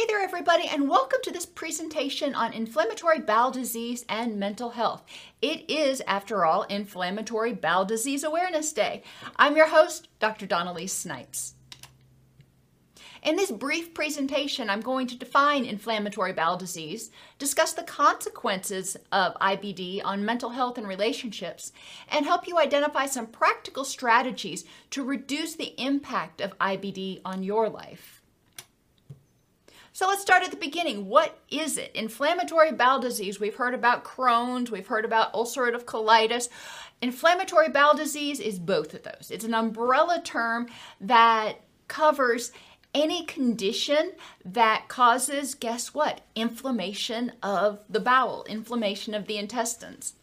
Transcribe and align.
Hey 0.00 0.06
there, 0.06 0.22
everybody, 0.22 0.66
and 0.66 0.88
welcome 0.88 1.18
to 1.24 1.30
this 1.30 1.44
presentation 1.44 2.34
on 2.34 2.54
inflammatory 2.54 3.20
bowel 3.20 3.50
disease 3.50 4.06
and 4.08 4.40
mental 4.40 4.70
health. 4.70 5.04
It 5.42 5.70
is, 5.70 6.00
after 6.06 6.46
all, 6.46 6.62
Inflammatory 6.62 7.52
Bowel 7.52 7.84
Disease 7.84 8.24
Awareness 8.24 8.72
Day. 8.72 9.02
I'm 9.36 9.58
your 9.58 9.66
host, 9.66 10.08
Dr. 10.18 10.46
Dawn-Elise 10.46 10.94
Snipes. 10.94 11.52
In 13.22 13.36
this 13.36 13.50
brief 13.50 13.92
presentation, 13.92 14.70
I'm 14.70 14.80
going 14.80 15.06
to 15.08 15.18
define 15.18 15.66
inflammatory 15.66 16.32
bowel 16.32 16.56
disease, 16.56 17.10
discuss 17.38 17.74
the 17.74 17.82
consequences 17.82 18.96
of 19.12 19.34
IBD 19.34 20.00
on 20.02 20.24
mental 20.24 20.48
health 20.48 20.78
and 20.78 20.88
relationships, 20.88 21.72
and 22.08 22.24
help 22.24 22.48
you 22.48 22.58
identify 22.58 23.04
some 23.04 23.26
practical 23.26 23.84
strategies 23.84 24.64
to 24.92 25.04
reduce 25.04 25.56
the 25.56 25.78
impact 25.78 26.40
of 26.40 26.56
IBD 26.58 27.20
on 27.22 27.42
your 27.42 27.68
life. 27.68 28.19
So 30.00 30.08
let's 30.08 30.22
start 30.22 30.42
at 30.42 30.50
the 30.50 30.56
beginning. 30.56 31.08
What 31.08 31.38
is 31.50 31.76
it? 31.76 31.94
Inflammatory 31.94 32.72
bowel 32.72 33.00
disease. 33.00 33.38
We've 33.38 33.56
heard 33.56 33.74
about 33.74 34.02
Crohn's, 34.02 34.70
we've 34.70 34.86
heard 34.86 35.04
about 35.04 35.34
ulcerative 35.34 35.84
colitis. 35.84 36.48
Inflammatory 37.02 37.68
bowel 37.68 37.94
disease 37.94 38.40
is 38.40 38.58
both 38.58 38.94
of 38.94 39.02
those. 39.02 39.30
It's 39.30 39.44
an 39.44 39.52
umbrella 39.52 40.22
term 40.24 40.68
that 41.02 41.60
covers 41.86 42.50
any 42.94 43.26
condition 43.26 44.12
that 44.42 44.88
causes, 44.88 45.54
guess 45.54 45.92
what? 45.92 46.22
Inflammation 46.34 47.32
of 47.42 47.84
the 47.90 48.00
bowel, 48.00 48.46
inflammation 48.48 49.12
of 49.12 49.26
the 49.26 49.36
intestines. 49.36 50.14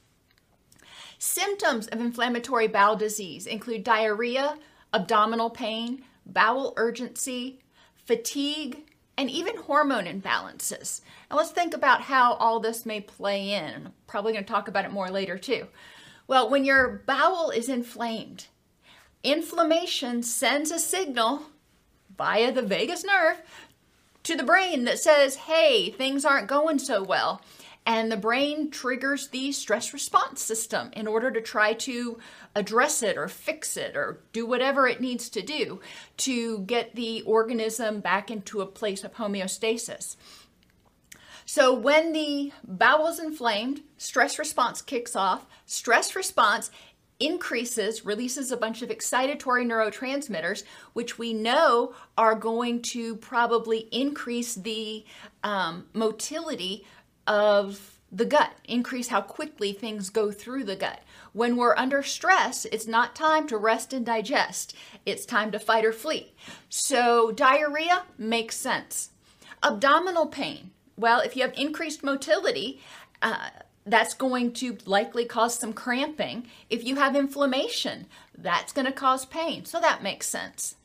Symptoms 1.19 1.85
of 1.89 2.01
inflammatory 2.01 2.67
bowel 2.67 2.95
disease 2.95 3.45
include 3.45 3.83
diarrhea, 3.83 4.57
abdominal 4.91 5.51
pain, 5.51 6.01
bowel 6.25 6.73
urgency, 6.77 7.59
fatigue, 8.07 8.83
and 9.17 9.29
even 9.29 9.57
hormone 9.57 10.05
imbalances. 10.05 11.01
Now 11.29 11.37
let's 11.37 11.51
think 11.51 11.73
about 11.73 12.01
how 12.01 12.33
all 12.33 12.59
this 12.59 12.85
may 12.85 13.01
play 13.01 13.51
in. 13.51 13.87
I'm 13.87 13.93
probably 14.05 14.33
going 14.33 14.45
to 14.45 14.51
talk 14.51 14.67
about 14.67 14.85
it 14.85 14.91
more 14.91 15.09
later 15.09 15.37
too. 15.37 15.67
Well, 16.27 16.49
when 16.49 16.65
your 16.65 17.01
bowel 17.05 17.49
is 17.49 17.69
inflamed, 17.69 18.47
inflammation 19.23 20.23
sends 20.23 20.71
a 20.71 20.79
signal 20.79 21.43
via 22.17 22.51
the 22.51 22.61
vagus 22.61 23.03
nerve 23.03 23.41
to 24.23 24.35
the 24.35 24.43
brain 24.43 24.83
that 24.83 24.99
says, 24.99 25.35
hey, 25.35 25.89
things 25.89 26.25
aren't 26.25 26.47
going 26.47 26.79
so 26.79 27.01
well. 27.01 27.41
And 27.87 28.11
the 28.11 28.17
brain 28.17 28.69
triggers 28.69 29.29
the 29.29 29.53
stress 29.53 29.93
response 29.93 30.41
system 30.41 30.89
in 30.91 31.07
order 31.07 31.31
to 31.31 31.39
try 31.39 31.71
to 31.73 32.19
address 32.53 33.01
it 33.01 33.17
or 33.17 33.29
fix 33.29 33.77
it 33.77 33.95
or 33.95 34.19
do 34.33 34.45
whatever 34.45 34.89
it 34.89 34.99
needs 34.99 35.29
to 35.29 35.41
do 35.41 35.79
to 36.17 36.59
get 36.59 36.95
the 36.95 37.21
organism 37.21 38.01
back 38.01 38.29
into 38.29 38.59
a 38.59 38.65
place 38.65 39.05
of 39.05 39.13
homeostasis. 39.13 40.17
So, 41.45 41.73
when 41.73 42.11
the 42.11 42.51
bowel 42.65 43.07
is 43.07 43.19
inflamed, 43.19 43.83
stress 43.97 44.37
response 44.37 44.81
kicks 44.81 45.15
off. 45.15 45.45
Stress 45.65 46.13
response 46.13 46.69
increases, 47.21 48.05
releases 48.05 48.51
a 48.51 48.57
bunch 48.57 48.81
of 48.81 48.89
excitatory 48.89 49.65
neurotransmitters, 49.65 50.63
which 50.91 51.17
we 51.17 51.33
know 51.33 51.93
are 52.17 52.35
going 52.35 52.81
to 52.81 53.15
probably 53.15 53.87
increase 53.93 54.55
the 54.55 55.05
um, 55.43 55.85
motility 55.93 56.85
of 57.27 57.97
the 58.11 58.25
gut, 58.25 58.53
increase 58.63 59.09
how 59.09 59.21
quickly 59.21 59.73
things 59.73 60.09
go 60.09 60.31
through 60.31 60.63
the 60.63 60.75
gut. 60.75 61.01
When 61.33 61.57
we're 61.57 61.75
under 61.75 62.01
stress, 62.01 62.65
it's 62.65 62.87
not 62.87 63.15
time 63.15 63.47
to 63.47 63.57
rest 63.57 63.91
and 63.93 64.05
digest. 64.05 64.75
It's 65.05 65.25
time 65.25 65.51
to 65.51 65.59
fight 65.59 65.85
or 65.85 65.91
flee. 65.91 66.33
So, 66.69 67.31
diarrhea 67.31 68.03
makes 68.17 68.55
sense. 68.55 69.09
Abdominal 69.61 70.27
pain. 70.27 70.71
Well, 70.95 71.19
if 71.19 71.35
you 71.35 71.43
have 71.43 71.53
increased 71.57 72.03
motility, 72.03 72.81
uh, 73.21 73.49
that's 73.85 74.13
going 74.13 74.53
to 74.53 74.77
likely 74.85 75.25
cause 75.25 75.59
some 75.59 75.73
cramping. 75.73 76.47
If 76.69 76.83
you 76.83 76.95
have 76.95 77.15
inflammation, 77.15 78.07
that's 78.37 78.73
going 78.73 78.85
to 78.85 78.91
cause 78.91 79.25
pain. 79.25 79.65
So 79.65 79.79
that 79.79 80.03
makes 80.03 80.27
sense. 80.27 80.75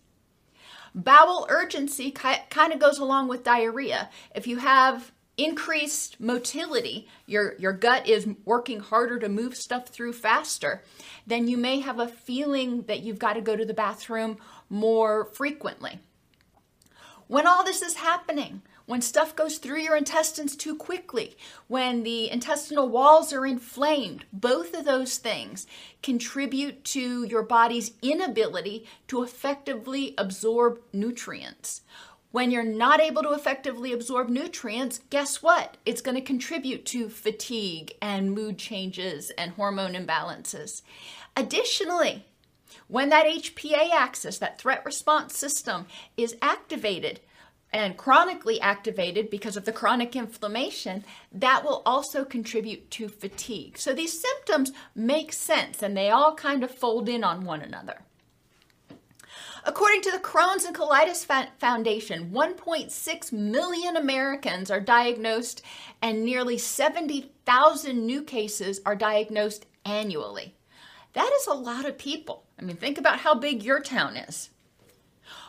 Bowel 0.95 1.47
urgency 1.49 2.11
kind 2.11 2.73
of 2.73 2.79
goes 2.79 2.99
along 2.99 3.29
with 3.29 3.45
diarrhea. 3.45 4.11
If 4.35 4.47
you 4.47 4.59
have 4.59 5.13
increased 5.37 6.21
motility, 6.21 7.09
your, 7.27 7.55
your 7.59 7.73
gut 7.73 8.07
is 8.09 8.29
working 8.45 8.81
harder 8.81 9.19
to 9.19 9.29
move 9.29 9.57
stuff 9.57 9.89
through 9.89 10.13
faster, 10.13 10.83
then 11.27 11.49
you 11.49 11.57
may 11.57 11.81
have 11.81 11.99
a 11.99 12.09
feeling 12.09 12.83
that 12.83 13.01
you've 13.01 13.19
got 13.19 13.35
to 13.35 13.41
go 13.41 13.57
to 13.57 13.65
the 13.65 13.75
bathroom 13.75 14.37
more 14.69 15.25
frequently. 15.25 16.01
When 17.29 17.47
all 17.47 17.65
this 17.65 17.81
is 17.81 17.95
happening, 17.97 18.63
when 18.85 19.01
stuff 19.01 19.35
goes 19.35 19.59
through 19.59 19.81
your 19.81 19.97
intestines 19.97 20.57
too 20.57 20.75
quickly, 20.75 21.37
when 21.69 22.03
the 22.03 22.31
intestinal 22.31 22.89
walls 22.89 23.33
are 23.33 23.47
inflamed, 23.47 24.25
both 24.33 24.75
of 24.75 24.85
those 24.85 25.17
things 25.19 25.67
contribute 26.03 26.85
to 26.85 27.25
your 27.25 27.43
body's 27.43 27.93
inability 28.03 28.87
to 29.07 29.23
effectively 29.23 30.15
absorb 30.19 30.81
nutrients. 30.93 31.83
When 32.33 32.51
you're 32.51 32.65
not 32.65 32.99
able 32.99 33.23
to 33.25 33.35
effectively 33.35 33.93
absorb 33.93 34.31
nutrients, 34.31 35.01
guess 35.11 35.43
what? 35.43 35.77
It's 35.85 36.01
going 36.01 36.15
to 36.15 36.23
contribute 36.23 36.87
to 36.87 37.11
fatigue 37.11 37.93
and 38.01 38.33
mood 38.33 38.57
changes 38.57 39.31
and 39.37 39.53
hormone 39.53 39.93
imbalances. 39.93 40.81
Additionally, 41.37 42.25
when 42.89 43.11
that 43.11 43.27
HPA 43.27 43.91
axis, 43.93 44.39
that 44.39 44.59
threat 44.59 44.83
response 44.87 45.37
system, 45.37 45.85
is 46.17 46.35
activated, 46.41 47.21
and 47.71 47.99
chronically 47.99 48.59
activated 48.63 49.29
because 49.29 49.59
of 49.59 49.67
the 49.67 49.73
chronic 49.73 50.17
inflammation, 50.17 51.05
that 51.33 51.63
will 51.63 51.83
also 51.85 52.25
contribute 52.25 52.91
to 52.93 53.09
fatigue. 53.09 53.77
So 53.77 53.93
these 53.93 54.19
symptoms 54.19 54.73
make 54.95 55.35
sense 55.35 55.83
and 55.83 55.95
they 55.95 56.09
all 56.09 56.35
kind 56.35 56.65
of 56.65 56.71
fold 56.71 57.11
in 57.11 57.25
on 57.25 57.45
one 57.45 57.61
another. 57.61 58.03
According 59.65 60.03
to 60.03 60.11
the 60.11 60.19
Crohn's 60.19 60.65
and 60.65 60.75
Colitis 60.75 61.25
Foundation, 61.59 62.31
1.6 62.31 63.33
million 63.33 63.97
Americans 63.97 64.73
are 64.73 64.81
diagnosed 64.81 65.63
and 66.01 66.25
nearly 66.25 66.59
70,000 66.59 68.05
new 68.05 68.23
cases 68.23 68.81
are 68.85 68.97
diagnosed 68.97 69.67
annually. 69.85 70.57
That 71.13 71.31
is 71.37 71.47
a 71.47 71.55
lot 71.55 71.85
of 71.85 71.97
people. 71.97 72.45
I 72.59 72.63
mean, 72.63 72.77
think 72.77 72.99
about 72.99 73.21
how 73.21 73.37
big 73.37 73.63
your 73.63 73.81
town 73.81 74.17
is. 74.17 74.51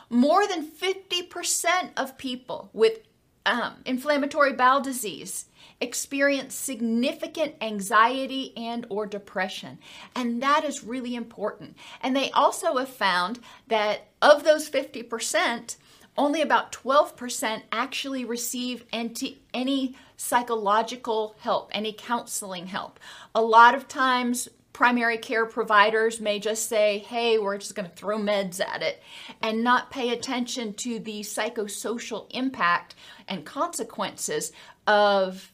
More 0.08 0.46
than 0.46 0.64
50% 0.70 1.90
of 1.96 2.16
people 2.16 2.70
with 2.72 3.00
um, 3.46 3.82
inflammatory 3.84 4.52
bowel 4.52 4.80
disease 4.80 5.46
experience 5.84 6.54
significant 6.54 7.54
anxiety 7.60 8.52
and 8.56 8.86
or 8.90 9.06
depression. 9.06 9.78
And 10.16 10.42
that 10.42 10.64
is 10.64 10.82
really 10.82 11.14
important. 11.14 11.76
And 12.02 12.16
they 12.16 12.30
also 12.32 12.76
have 12.78 12.88
found 12.88 13.38
that 13.68 14.08
of 14.20 14.42
those 14.42 14.68
50% 14.68 15.76
only 16.16 16.42
about 16.42 16.72
12% 16.72 17.62
actually 17.72 18.24
receive 18.24 18.84
anti, 18.92 19.42
any 19.52 19.96
psychological 20.16 21.34
help 21.40 21.70
any 21.72 21.92
counseling 21.92 22.66
help. 22.66 23.00
A 23.34 23.42
lot 23.42 23.74
of 23.74 23.88
times 23.88 24.48
primary 24.72 25.16
care 25.16 25.46
providers 25.46 26.20
may 26.20 26.38
just 26.38 26.68
say, 26.68 26.98
hey, 26.98 27.38
we're 27.38 27.58
just 27.58 27.74
going 27.74 27.88
to 27.88 27.96
throw 27.96 28.18
meds 28.18 28.60
at 28.60 28.82
it 28.82 29.02
and 29.40 29.64
not 29.64 29.90
pay 29.90 30.10
attention 30.10 30.74
to 30.74 30.98
the 30.98 31.20
psychosocial 31.20 32.26
impact 32.30 32.94
and 33.28 33.44
consequences 33.44 34.52
of 34.86 35.52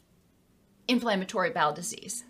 inflammatory 0.91 1.51
bowel 1.51 1.73
disease. 1.73 2.25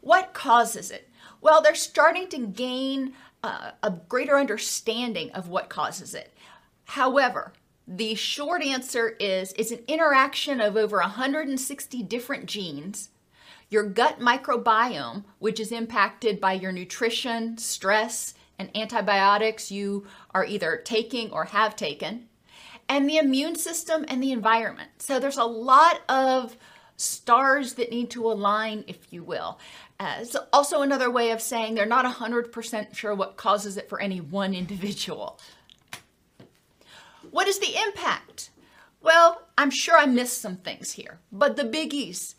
What 0.00 0.32
causes 0.32 0.90
it? 0.90 1.08
Well, 1.40 1.62
they're 1.62 1.74
starting 1.74 2.28
to 2.28 2.46
gain 2.46 3.14
uh, 3.42 3.72
a 3.82 3.90
greater 3.90 4.38
understanding 4.38 5.30
of 5.32 5.48
what 5.48 5.68
causes 5.68 6.14
it. 6.14 6.34
However, 6.84 7.52
the 7.86 8.14
short 8.14 8.62
answer 8.62 9.10
is 9.20 9.52
it's 9.58 9.70
an 9.70 9.80
interaction 9.88 10.60
of 10.60 10.76
over 10.76 10.98
160 10.98 12.02
different 12.04 12.46
genes 12.46 13.10
your 13.70 13.84
gut 13.84 14.18
microbiome, 14.18 15.24
which 15.38 15.60
is 15.60 15.70
impacted 15.70 16.40
by 16.40 16.52
your 16.54 16.72
nutrition, 16.72 17.56
stress, 17.56 18.34
and 18.58 18.68
antibiotics 18.76 19.70
you 19.70 20.06
are 20.32 20.44
either 20.44 20.82
taking 20.84 21.30
or 21.30 21.44
have 21.44 21.76
taken, 21.76 22.28
and 22.90 23.08
the 23.08 23.16
immune 23.18 23.54
system 23.54 24.04
and 24.08 24.20
the 24.20 24.32
environment. 24.32 24.90
So 24.98 25.20
there's 25.20 25.38
a 25.38 25.44
lot 25.44 26.00
of 26.08 26.56
stars 26.96 27.74
that 27.74 27.90
need 27.90 28.10
to 28.10 28.26
align, 28.26 28.84
if 28.88 29.12
you 29.12 29.22
will. 29.22 29.58
Uh, 29.98 30.16
it's 30.18 30.36
also 30.52 30.82
another 30.82 31.10
way 31.10 31.30
of 31.30 31.40
saying 31.40 31.74
they're 31.74 31.86
not 31.86 32.04
100% 32.04 32.94
sure 32.94 33.14
what 33.14 33.36
causes 33.36 33.76
it 33.76 33.88
for 33.88 34.00
any 34.00 34.20
one 34.20 34.52
individual. 34.52 35.38
What 37.30 37.46
is 37.46 37.60
the 37.60 37.76
impact? 37.86 38.50
Well, 39.00 39.40
I'm 39.56 39.70
sure 39.70 39.96
I 39.96 40.06
missed 40.06 40.38
some 40.38 40.56
things 40.56 40.92
here, 40.92 41.20
but 41.32 41.56
the 41.56 41.64
biggies 41.64 42.34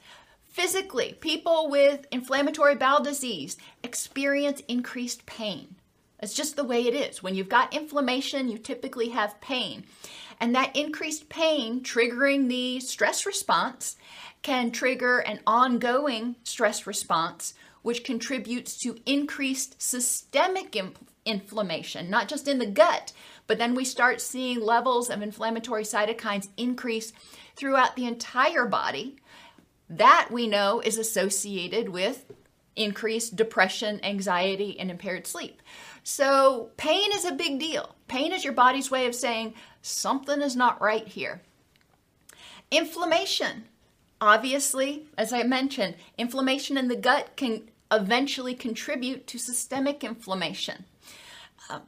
Physically, 0.51 1.15
people 1.21 1.69
with 1.69 2.06
inflammatory 2.12 2.75
bowel 2.75 3.01
disease 3.01 3.56
experience 3.83 4.62
increased 4.68 5.25
pain. 5.25 5.75
It's 6.21 6.33
just 6.33 6.57
the 6.57 6.65
way 6.65 6.86
it 6.86 6.94
is. 6.94 7.24
When 7.24 7.36
you've 7.36 7.48
got 7.48 7.74
inflammation, 7.74 8.50
you 8.50 8.57
typically 8.57 9.09
have 9.09 9.39
pain. 9.39 9.86
And 10.41 10.55
that 10.55 10.75
increased 10.75 11.29
pain 11.29 11.81
triggering 11.81 12.49
the 12.49 12.79
stress 12.79 13.27
response 13.27 13.95
can 14.41 14.71
trigger 14.71 15.19
an 15.19 15.39
ongoing 15.45 16.35
stress 16.43 16.88
response, 16.88 17.53
which 17.83 18.03
contributes 18.03 18.75
to 18.79 18.97
increased 19.05 19.79
systemic 19.79 20.75
inflammation, 21.25 22.09
not 22.09 22.27
just 22.27 22.47
in 22.47 22.57
the 22.57 22.65
gut, 22.65 23.13
but 23.45 23.59
then 23.59 23.75
we 23.75 23.85
start 23.85 24.19
seeing 24.19 24.59
levels 24.59 25.11
of 25.11 25.21
inflammatory 25.21 25.83
cytokines 25.83 26.49
increase 26.57 27.13
throughout 27.55 27.95
the 27.95 28.07
entire 28.07 28.65
body. 28.65 29.17
That 29.91 30.29
we 30.31 30.47
know 30.47 30.79
is 30.79 30.97
associated 30.97 31.89
with 31.89 32.25
increased 32.75 33.35
depression, 33.35 34.03
anxiety, 34.03 34.79
and 34.79 34.89
impaired 34.89 35.27
sleep. 35.27 35.61
So, 36.03 36.71
pain 36.77 37.11
is 37.13 37.25
a 37.25 37.33
big 37.33 37.59
deal. 37.59 37.95
Pain 38.07 38.31
is 38.31 38.43
your 38.43 38.53
body's 38.53 38.89
way 38.89 39.05
of 39.05 39.13
saying 39.13 39.53
something 39.81 40.41
is 40.41 40.55
not 40.55 40.81
right 40.81 41.07
here. 41.07 41.41
Inflammation. 42.69 43.65
Obviously, 44.19 45.07
as 45.17 45.33
I 45.33 45.43
mentioned, 45.43 45.95
inflammation 46.17 46.77
in 46.77 46.87
the 46.87 46.95
gut 46.95 47.35
can 47.35 47.69
eventually 47.91 48.53
contribute 48.53 49.27
to 49.27 49.39
systemic 49.39 50.03
inflammation. 50.03 50.85
Uh, 51.69 51.79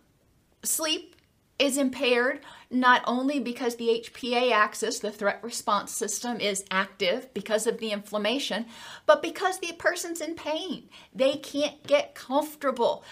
sleep 0.64 1.16
is 1.60 1.78
impaired 1.78 2.42
not 2.70 3.04
only 3.06 3.40
because 3.40 3.76
the 3.76 4.04
HPA 4.04 4.52
axis, 4.52 5.00
the 5.00 5.12
threat 5.12 5.40
response 5.44 5.92
system, 5.92 6.40
is 6.40 6.66
active 6.72 7.32
because 7.34 7.68
of 7.68 7.78
the 7.78 7.92
inflammation, 7.92 8.66
but 9.06 9.22
because 9.22 9.60
the 9.60 9.74
person's 9.74 10.20
in 10.20 10.36
pain. 10.36 10.90
They 11.14 11.36
can't 11.36 11.86
get 11.86 12.16
comfortable 12.16 13.04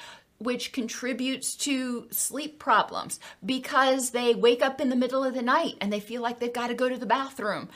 which 0.41 0.71
contributes 0.71 1.55
to 1.55 2.07
sleep 2.09 2.57
problems 2.57 3.19
because 3.45 4.09
they 4.09 4.33
wake 4.33 4.63
up 4.63 4.81
in 4.81 4.89
the 4.89 4.95
middle 4.95 5.23
of 5.23 5.35
the 5.35 5.41
night 5.41 5.75
and 5.79 5.93
they 5.93 5.99
feel 5.99 6.21
like 6.21 6.39
they've 6.39 6.51
got 6.51 6.67
to 6.67 6.73
go 6.73 6.89
to 6.89 6.97
the 6.97 7.05
bathroom. 7.05 7.69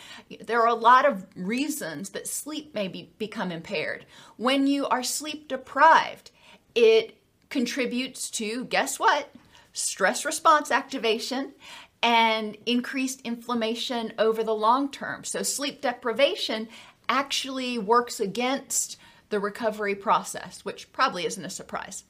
There 0.45 0.62
are 0.62 0.67
a 0.67 0.73
lot 0.73 1.06
of 1.06 1.25
reasons 1.35 2.09
that 2.09 2.27
sleep 2.27 2.73
may 2.73 2.88
be, 2.88 3.12
become 3.19 3.51
impaired. 3.51 4.06
When 4.38 4.65
you 4.65 4.88
are 4.88 5.03
sleep 5.03 5.47
deprived, 5.47 6.31
it 6.73 7.17
contributes 7.50 8.29
to, 8.31 8.65
guess 8.65 9.00
what? 9.00 9.29
Stress 9.73 10.25
response 10.25 10.71
activation 10.71 11.53
and 12.01 12.57
increased 12.65 13.21
inflammation 13.21 14.13
over 14.17 14.44
the 14.44 14.56
long 14.56 14.89
term. 14.89 15.23
So, 15.23 15.44
sleep 15.44 15.81
deprivation 15.81 16.67
actually 17.07 17.77
works 17.77 18.19
against 18.19 18.97
the 19.29 19.39
recovery 19.39 19.95
process, 19.95 20.63
which 20.63 20.91
probably 20.94 21.25
isn't 21.25 21.44
a 21.44 21.50
surprise. 21.50 22.03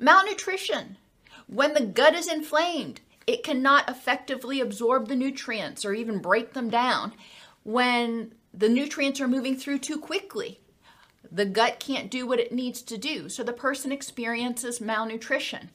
Malnutrition. 0.00 0.96
When 1.46 1.74
the 1.74 1.84
gut 1.84 2.14
is 2.14 2.26
inflamed, 2.26 3.02
it 3.26 3.44
cannot 3.44 3.88
effectively 3.88 4.58
absorb 4.60 5.08
the 5.08 5.14
nutrients 5.14 5.84
or 5.84 5.92
even 5.92 6.20
break 6.20 6.54
them 6.54 6.70
down. 6.70 7.12
When 7.64 8.32
the 8.54 8.70
nutrients 8.70 9.20
are 9.20 9.28
moving 9.28 9.56
through 9.56 9.80
too 9.80 9.98
quickly, 9.98 10.60
the 11.30 11.44
gut 11.44 11.80
can't 11.80 12.10
do 12.10 12.26
what 12.26 12.40
it 12.40 12.50
needs 12.50 12.80
to 12.82 12.96
do. 12.96 13.28
So 13.28 13.42
the 13.42 13.52
person 13.52 13.92
experiences 13.92 14.80
malnutrition. 14.80 15.68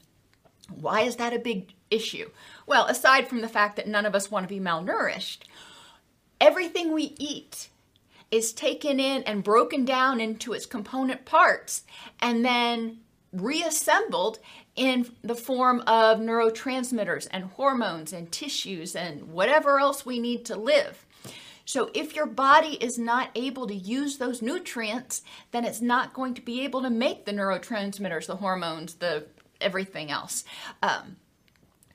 Why 0.74 1.02
is 1.02 1.18
that 1.18 1.34
a 1.34 1.40
big 1.40 1.74
issue? 1.92 2.32
Well, 2.66 2.88
aside 2.88 3.28
from 3.28 3.42
the 3.42 3.48
fact 3.48 3.76
that 3.76 3.88
none 3.88 4.08
of 4.08 4.16
us 4.16 4.32
want 4.32 4.48
to 4.48 4.54
be 4.54 4.60
malnourished, 4.60 5.44
everything 6.42 6.92
we 6.92 7.16
eat 7.20 7.70
is 8.32 8.54
taken 8.54 9.00
in 9.00 9.22
and 9.24 9.44
broken 9.44 9.86
down 9.86 10.20
into 10.20 10.54
its 10.54 10.66
component 10.66 11.26
parts 11.26 11.84
and 12.20 12.44
then 12.44 13.02
reassembled 13.34 14.40
in 14.76 15.12
the 15.24 15.36
form 15.36 15.82
of 15.82 16.20
neurotransmitters 16.20 17.28
and 17.32 17.46
hormones 17.46 18.14
and 18.14 18.32
tissues 18.32 18.96
and 18.96 19.32
whatever 19.32 19.80
else 19.80 20.06
we 20.06 20.20
need 20.20 20.46
to 20.46 20.56
live. 20.56 21.06
So, 21.68 21.90
if 21.96 22.16
your 22.16 22.28
body 22.28 22.78
is 22.80 23.00
not 23.00 23.32
able 23.34 23.66
to 23.66 23.74
use 23.74 24.18
those 24.18 24.42
nutrients, 24.42 25.24
then 25.52 25.66
it's 25.66 25.82
not 25.82 26.14
going 26.14 26.36
to 26.36 26.42
be 26.42 26.64
able 26.64 26.84
to 26.84 26.92
make 26.92 27.26
the 27.26 27.32
neurotransmitters, 27.32 28.28
the 28.28 28.36
hormones, 28.36 28.96
the 28.96 29.26
everything 29.60 30.12
else. 30.12 30.44
Um, 30.84 31.16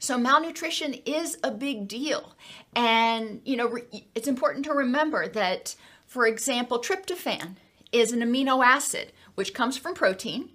so 0.00 0.16
malnutrition 0.16 0.94
is 1.04 1.36
a 1.44 1.50
big 1.50 1.86
deal. 1.86 2.32
And, 2.74 3.42
you 3.44 3.56
know, 3.56 3.78
it's 4.14 4.28
important 4.28 4.64
to 4.64 4.72
remember 4.72 5.28
that, 5.28 5.76
for 6.06 6.26
example, 6.26 6.78
tryptophan 6.78 7.56
is 7.92 8.10
an 8.10 8.20
amino 8.20 8.64
acid 8.64 9.12
which 9.34 9.52
comes 9.52 9.76
from 9.76 9.94
protein 9.94 10.48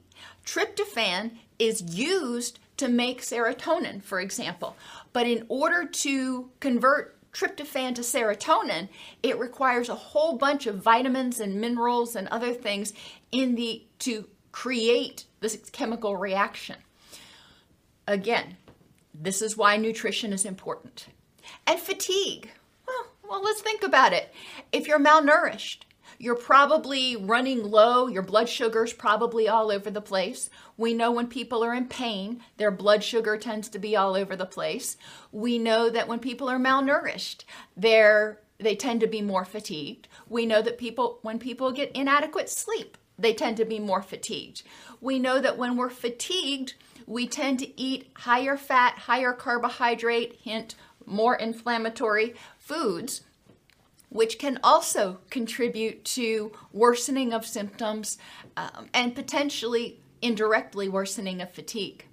Tryptophan 0.45 1.31
is 1.59 1.81
used 1.81 2.59
to 2.77 2.88
make 2.88 3.21
serotonin, 3.21 4.03
for 4.03 4.19
example. 4.19 4.75
But 5.13 5.27
in 5.27 5.45
order 5.50 5.86
to 5.86 6.50
convert 6.59 7.15
tryptophan 7.31 7.95
to 7.95 8.01
serotonin, 8.01 8.89
it 9.24 9.39
requires 9.39 9.89
a 9.89 9.95
whole 9.95 10.38
bunch 10.38 10.68
of 10.68 10.81
vitamins 10.81 11.39
and 11.39 11.59
minerals 11.59 12.15
and 12.15 12.27
other 12.30 12.53
things 12.53 12.94
in 13.31 13.56
the 13.56 13.83
to 14.00 14.27
create 14.51 15.25
this 15.42 15.57
chemical 15.71 16.15
reaction. 16.15 16.77
Again, 18.07 18.57
this 19.13 19.42
is 19.42 19.57
why 19.57 19.77
nutrition 19.77 20.31
is 20.31 20.45
important. 20.45 21.07
And 21.68 21.80
fatigue. 21.80 22.51
Well, 22.88 23.07
well, 23.27 23.44
let's 23.44 23.62
think 23.62 23.83
about 23.83 24.13
it. 24.13 24.33
If 24.71 24.88
you're 24.88 25.00
malnourished, 25.00 25.80
you're 26.18 26.36
probably 26.36 27.16
running 27.16 27.64
low, 27.64 28.08
your 28.08 28.22
blood 28.24 28.50
sugar's 28.50 28.94
probably 28.94 29.48
all 29.48 29.72
over 29.72 29.90
the 29.90 30.02
place. 30.02 30.50
We 30.78 30.94
know 30.94 31.12
when 31.12 31.28
people 31.28 31.64
are 31.64 31.74
in 31.74 31.88
pain, 31.88 32.42
their 32.58 32.72
blood 32.72 33.04
sugar 33.04 33.38
tends 33.38 33.70
to 33.70 33.80
be 33.80 33.96
all 33.96 34.16
over 34.16 34.36
the 34.36 34.46
place. 34.46 34.98
We 35.32 35.58
know 35.58 35.90
that 35.90 36.08
when 36.08 36.20
people 36.20 36.50
are 36.50 36.60
malnourished, 36.60 37.44
they're 37.76 38.40
they 38.58 38.76
tend 38.76 39.02
to 39.02 39.08
be 39.08 39.22
more 39.22 39.44
fatigued. 39.44 40.08
We 40.30 40.46
know 40.46 40.62
that 40.62 40.78
people 40.78 41.20
when 41.22 41.40
people 41.40 41.72
get 41.72 41.92
inadequate 41.92 42.50
sleep, 42.50 42.98
they 43.20 43.34
tend 43.34 43.58
to 43.58 43.66
be 43.66 43.80
more 43.80 44.02
fatigued. 44.02 44.64
We 45.02 45.20
know 45.20 45.40
that 45.42 45.58
when 45.58 45.76
we're 45.76 45.90
fatigued, 45.90 46.76
we 47.06 47.28
tend 47.28 47.60
to 47.60 47.80
eat 47.80 48.10
higher 48.16 48.58
fat, 48.58 48.98
higher 49.00 49.34
carbohydrate, 49.34 50.40
hint 50.42 50.76
more 51.06 51.36
inflammatory 51.36 52.34
foods 52.58 53.22
which 54.16 54.40
can 54.40 54.58
also 54.64 55.20
contribute 55.30 56.06
to 56.06 56.50
worsening 56.72 57.34
of 57.34 57.46
symptoms 57.46 58.18
um, 58.56 58.88
and 58.94 59.14
potentially 59.14 60.00
indirectly 60.22 60.88
worsening 60.88 61.42
of 61.42 61.52
fatigue. 61.52 62.06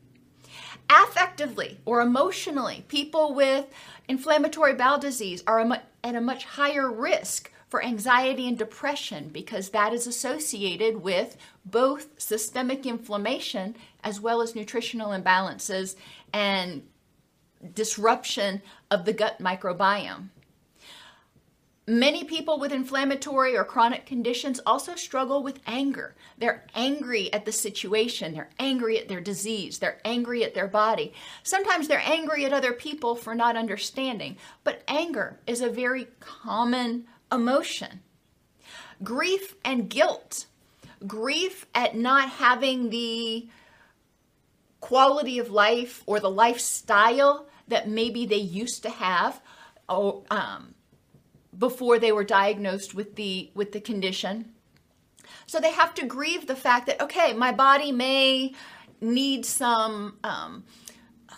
Affectively 0.88 1.76
or 1.84 2.00
emotionally, 2.00 2.84
people 2.88 3.34
with 3.34 3.66
inflammatory 4.08 4.74
bowel 4.74 4.98
disease 4.98 5.44
are 5.46 5.60
at 5.60 6.16
a 6.16 6.20
much 6.20 6.44
higher 6.44 6.90
risk 6.90 7.52
for 7.68 7.84
anxiety 7.84 8.48
and 8.48 8.58
depression 8.58 9.28
because 9.28 9.70
that 9.70 9.92
is 9.94 10.08
associated 10.08 11.04
with 11.04 11.36
both 11.64 12.20
systemic 12.20 12.84
inflammation 12.84 13.76
as 14.02 14.20
well 14.20 14.42
as 14.42 14.56
nutritional 14.56 15.10
imbalances 15.10 15.94
and 16.32 16.82
disruption 17.74 18.60
of 18.90 19.04
the 19.04 19.12
gut 19.12 19.38
microbiome. 19.38 20.30
Many 21.86 22.22
people 22.22 22.60
with 22.60 22.72
inflammatory 22.72 23.56
or 23.56 23.64
chronic 23.64 24.06
conditions 24.06 24.60
also 24.64 24.94
struggle 24.94 25.42
with 25.42 25.58
anger. 25.66 26.14
They're 26.38 26.64
angry 26.76 27.32
at 27.32 27.44
the 27.44 27.50
situation, 27.50 28.34
they're 28.34 28.50
angry 28.60 29.00
at 29.00 29.08
their 29.08 29.20
disease, 29.20 29.78
they're 29.78 30.00
angry 30.04 30.44
at 30.44 30.54
their 30.54 30.68
body. 30.68 31.12
Sometimes 31.42 31.88
they're 31.88 32.02
angry 32.04 32.44
at 32.44 32.52
other 32.52 32.72
people 32.72 33.16
for 33.16 33.34
not 33.34 33.56
understanding, 33.56 34.36
but 34.62 34.84
anger 34.86 35.40
is 35.44 35.60
a 35.60 35.68
very 35.68 36.06
common 36.20 37.06
emotion. 37.32 38.00
Grief 39.02 39.56
and 39.64 39.90
guilt. 39.90 40.46
Grief 41.04 41.66
at 41.74 41.96
not 41.96 42.28
having 42.28 42.90
the 42.90 43.48
quality 44.80 45.40
of 45.40 45.50
life 45.50 46.04
or 46.06 46.20
the 46.20 46.30
lifestyle 46.30 47.46
that 47.66 47.88
maybe 47.88 48.24
they 48.24 48.36
used 48.36 48.84
to 48.84 48.90
have. 48.90 49.40
Oh, 49.88 50.24
um, 50.30 50.74
before 51.56 51.98
they 51.98 52.12
were 52.12 52.24
diagnosed 52.24 52.94
with 52.94 53.16
the 53.16 53.50
with 53.54 53.72
the 53.72 53.80
condition. 53.80 54.52
So 55.46 55.60
they 55.60 55.72
have 55.72 55.94
to 55.94 56.06
grieve 56.06 56.46
the 56.46 56.56
fact 56.56 56.86
that 56.86 57.00
okay, 57.00 57.32
my 57.32 57.52
body 57.52 57.92
may 57.92 58.54
need 59.00 59.44
some 59.44 60.18
um, 60.22 60.64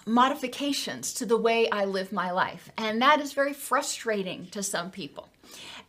modifications 0.06 1.12
to 1.14 1.26
the 1.26 1.36
way 1.36 1.68
I 1.70 1.84
live 1.84 2.12
my 2.12 2.30
life, 2.30 2.70
and 2.76 3.00
that 3.02 3.20
is 3.20 3.32
very 3.32 3.52
frustrating 3.52 4.46
to 4.48 4.62
some 4.62 4.90
people. 4.90 5.28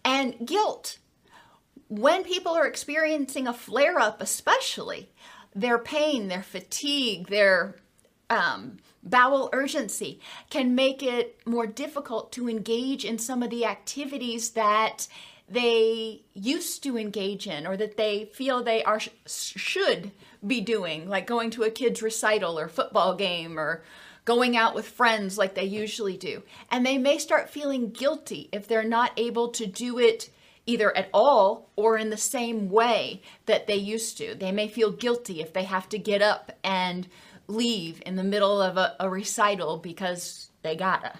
And 0.04 0.36
guilt, 0.46 1.00
when 1.88 2.24
people 2.24 2.54
are 2.54 2.68
experiencing 2.68 3.48
a 3.48 3.54
flare 3.54 4.00
up, 4.00 4.22
especially 4.22 5.10
their 5.54 5.80
pain, 5.80 6.28
their 6.28 6.44
fatigue, 6.44 7.28
their 7.28 7.76
um, 8.30 8.78
bowel 9.06 9.50
urgency 9.54 10.20
can 10.50 10.76
make 10.76 11.04
it 11.04 11.40
more 11.46 11.68
difficult 11.68 12.32
to 12.34 12.50
engage 12.50 13.06
in 13.06 13.20
some 13.20 13.44
of 13.44 13.50
the 13.50 13.66
activities 13.66 14.52
that 14.52 15.08
they 15.48 16.24
used 16.34 16.82
to 16.84 16.98
engage 16.98 17.48
in 17.48 17.68
or 17.68 17.78
that 17.78 17.98
they 17.98 18.26
feel 18.34 18.64
they 18.64 18.84
are 18.84 19.00
should 19.28 20.12
be 20.46 20.60
doing, 20.60 21.08
like 21.08 21.28
going 21.28 21.52
to 21.52 21.64
a 21.64 21.70
kid's 21.70 22.02
recital 22.02 22.58
or 22.58 22.68
football 22.68 23.16
game 23.16 23.60
or 23.60 23.84
going 24.26 24.58
out 24.58 24.74
with 24.74 24.88
friends 24.88 25.38
like 25.38 25.54
they 25.54 25.66
usually 25.66 26.18
do. 26.18 26.42
And 26.72 26.84
they 26.84 26.98
may 26.98 27.20
start 27.20 27.50
feeling 27.50 27.92
guilty 27.92 28.50
if 28.52 28.68
they're 28.68 28.84
not 28.84 29.12
able 29.18 29.50
to 29.50 29.68
do 29.68 30.00
it 30.00 30.32
either 30.66 30.96
at 30.98 31.10
all 31.14 31.70
or 31.76 31.96
in 31.96 32.10
the 32.10 32.18
same 32.18 32.70
way 32.70 33.22
that 33.46 33.68
they 33.68 33.76
used 33.76 34.18
to. 34.18 34.34
They 34.34 34.52
may 34.52 34.68
feel 34.68 34.92
guilty 34.92 35.42
if 35.42 35.54
they 35.54 35.64
have 35.64 35.88
to 35.90 36.00
get 36.00 36.24
up 36.24 36.52
and 36.64 37.08
leave 37.48 38.02
in 38.06 38.16
the 38.16 38.24
middle 38.24 38.62
of 38.62 38.78
a, 38.78 38.96
a 39.00 39.10
recital 39.10 39.78
because 39.78 40.50
they 40.62 40.76
gotta. 40.76 41.14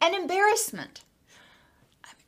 And 0.00 0.14
embarrassment. 0.14 1.02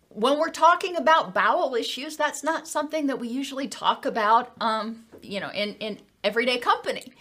When 0.09 0.39
we're 0.39 0.51
talking 0.51 0.97
about 0.97 1.35
bowel 1.35 1.75
issues, 1.75 2.17
that's 2.17 2.43
not 2.43 2.67
something 2.67 3.07
that 3.07 3.21
we 3.21 3.29
usually 3.29 3.69
talk 3.69 4.07
about, 4.07 4.53
um, 4.61 5.05
you 5.23 5.39
know, 5.39 5.51
in, 5.51 5.75
in 5.75 5.99
everyday 6.25 6.59
company. 6.59 7.13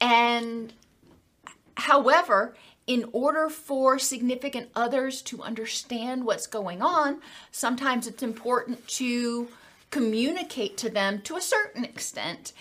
And 0.00 0.72
however, 1.76 2.54
in 2.86 3.04
order 3.12 3.50
for 3.50 3.98
significant 3.98 4.70
others 4.74 5.20
to 5.22 5.42
understand 5.42 6.24
what's 6.24 6.46
going 6.46 6.80
on, 6.80 7.20
sometimes 7.50 8.06
it's 8.06 8.22
important 8.22 8.88
to 8.88 9.48
communicate 9.90 10.78
to 10.78 10.88
them 10.88 11.20
to 11.22 11.36
a 11.36 11.40
certain 11.40 11.84
extent 11.84 12.52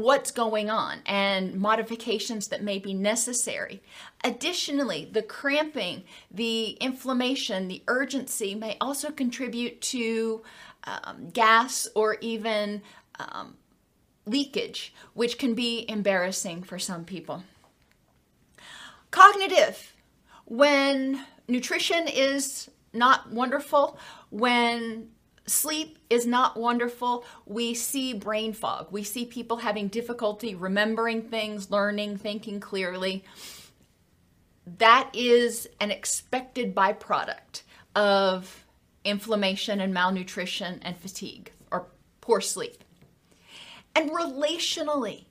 what's 0.00 0.32
going 0.32 0.68
on 0.68 0.98
and 1.06 1.54
modifications 1.54 2.48
that 2.48 2.62
may 2.64 2.80
be 2.80 2.92
necessary. 2.92 3.80
Additionally, 4.24 5.08
the 5.12 5.22
cramping, 5.22 6.02
the 6.32 6.70
inflammation, 6.80 7.68
the 7.68 7.80
urgency 7.86 8.56
may 8.56 8.76
also 8.80 9.12
contribute 9.12 9.80
to 9.80 10.42
um, 10.82 11.28
gas 11.32 11.86
or 11.94 12.16
even 12.20 12.82
um, 13.20 13.54
leakage, 14.26 14.92
which 15.12 15.38
can 15.38 15.54
be 15.54 15.88
embarrassing 15.88 16.64
for 16.64 16.78
some 16.78 17.04
people. 17.04 17.44
Cognitive, 19.12 19.92
when 20.44 21.24
nutrition 21.46 22.08
is 22.08 22.68
not 22.92 23.30
wonderful, 23.30 23.96
when 24.30 25.10
sleep 25.46 25.98
is 26.08 26.26
not 26.26 26.56
wonderful, 26.56 27.24
we 27.46 27.74
see 27.74 28.14
brain 28.14 28.52
fog. 28.52 28.88
We 28.90 29.02
see 29.02 29.24
people 29.24 29.58
having 29.58 29.88
difficulty 29.88 30.54
remembering 30.54 31.22
things, 31.22 31.70
learning, 31.70 32.18
thinking 32.18 32.60
clearly. 32.60 33.24
That 34.78 35.10
is 35.12 35.68
an 35.80 35.90
expected 35.90 36.74
byproduct 36.74 37.62
of 37.94 38.64
inflammation 39.04 39.80
and 39.80 39.92
malnutrition 39.92 40.80
and 40.82 40.96
fatigue 40.96 41.52
or 41.70 41.86
poor 42.20 42.40
sleep. 42.40 42.82
And 43.94 44.10
relationally, 44.10 45.24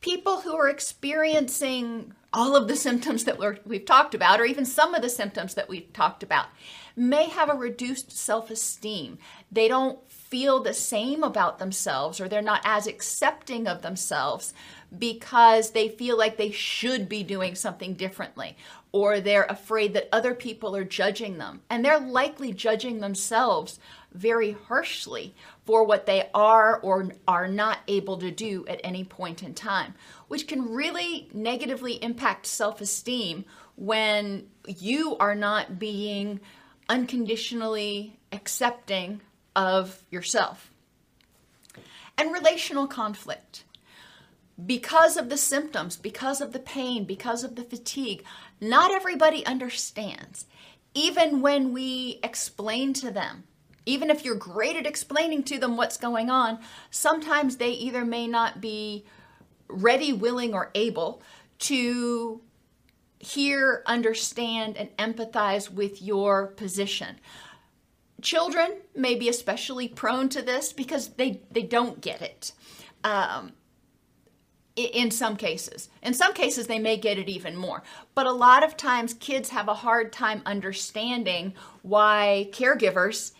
people 0.00 0.40
who 0.40 0.54
are 0.56 0.68
experiencing 0.68 2.12
all 2.36 2.54
of 2.54 2.68
the 2.68 2.76
symptoms 2.76 3.24
that 3.24 3.38
we 3.64 3.76
have 3.78 3.86
talked 3.86 4.14
about, 4.14 4.38
or 4.38 4.44
even 4.44 4.66
some 4.66 4.94
of 4.94 5.00
the 5.00 5.08
symptoms 5.08 5.54
that 5.54 5.70
we've 5.70 5.90
talked 5.94 6.22
about, 6.22 6.48
may 6.94 7.24
have 7.30 7.48
a 7.48 7.54
reduced 7.54 8.12
self 8.12 8.50
esteem. 8.50 9.16
They 9.50 9.68
don't 9.68 9.98
feel 10.10 10.60
the 10.60 10.74
same 10.74 11.22
about 11.22 11.58
themselves, 11.58 12.20
or 12.20 12.28
they're 12.28 12.42
not 12.42 12.60
as 12.62 12.86
accepting 12.86 13.66
of 13.66 13.80
themselves 13.80 14.52
because 14.96 15.70
they 15.70 15.88
feel 15.88 16.18
like 16.18 16.36
they 16.36 16.50
should 16.50 17.08
be 17.08 17.22
doing 17.22 17.54
something 17.54 17.94
differently, 17.94 18.54
or 18.92 19.18
they're 19.18 19.46
afraid 19.48 19.94
that 19.94 20.10
other 20.12 20.34
people 20.34 20.76
are 20.76 20.84
judging 20.84 21.38
them. 21.38 21.62
And 21.70 21.82
they're 21.82 21.98
likely 21.98 22.52
judging 22.52 23.00
themselves 23.00 23.80
very 24.16 24.52
harshly 24.52 25.34
for 25.64 25.84
what 25.84 26.06
they 26.06 26.28
are 26.34 26.78
or 26.80 27.10
are 27.28 27.48
not 27.48 27.78
able 27.88 28.16
to 28.18 28.30
do 28.30 28.64
at 28.66 28.80
any 28.82 29.04
point 29.04 29.42
in 29.42 29.54
time, 29.54 29.94
which 30.28 30.48
can 30.48 30.72
really 30.74 31.28
negatively 31.32 32.02
impact 32.02 32.46
self 32.46 32.80
esteem 32.80 33.44
when 33.76 34.46
you 34.66 35.16
are 35.18 35.34
not 35.34 35.78
being 35.78 36.40
unconditionally 36.88 38.18
accepting 38.32 39.20
of 39.54 40.02
yourself. 40.10 40.70
And 42.18 42.32
relational 42.32 42.86
conflict. 42.86 43.64
Because 44.64 45.18
of 45.18 45.28
the 45.28 45.36
symptoms, 45.36 45.96
because 45.96 46.40
of 46.40 46.52
the 46.52 46.58
pain, 46.58 47.04
because 47.04 47.44
of 47.44 47.56
the 47.56 47.62
fatigue, 47.62 48.24
not 48.58 48.90
everybody 48.90 49.44
understands. 49.44 50.46
Even 50.94 51.42
when 51.42 51.74
we 51.74 52.18
explain 52.22 52.94
to 52.94 53.10
them 53.10 53.44
even 53.86 54.10
if 54.10 54.24
you're 54.24 54.34
great 54.34 54.76
at 54.76 54.86
explaining 54.86 55.44
to 55.44 55.58
them 55.58 55.76
what's 55.76 55.96
going 55.96 56.28
on, 56.28 56.58
sometimes 56.90 57.56
they 57.56 57.70
either 57.70 58.04
may 58.04 58.26
not 58.26 58.60
be 58.60 59.06
ready, 59.68 60.12
willing, 60.12 60.52
or 60.52 60.70
able 60.74 61.22
to 61.58 62.40
hear, 63.18 63.82
understand, 63.86 64.76
and 64.76 64.94
empathize 64.96 65.70
with 65.70 66.02
your 66.02 66.48
position. 66.48 67.16
Children 68.20 68.72
may 68.94 69.14
be 69.14 69.28
especially 69.28 69.88
prone 69.88 70.28
to 70.30 70.42
this 70.42 70.72
because 70.72 71.10
they, 71.10 71.40
they 71.50 71.62
don't 71.62 72.00
get 72.00 72.20
it. 72.20 72.52
Um, 73.04 73.52
in 74.76 75.10
some 75.10 75.36
cases. 75.36 75.88
In 76.02 76.12
some 76.12 76.34
cases, 76.34 76.66
they 76.66 76.78
may 76.78 76.98
get 76.98 77.18
it 77.18 77.30
even 77.30 77.56
more. 77.56 77.82
But 78.14 78.26
a 78.26 78.32
lot 78.32 78.62
of 78.62 78.76
times, 78.76 79.14
kids 79.14 79.48
have 79.48 79.68
a 79.68 79.74
hard 79.74 80.12
time 80.12 80.42
understanding 80.44 81.54
why 81.80 82.50
caregivers 82.52 83.32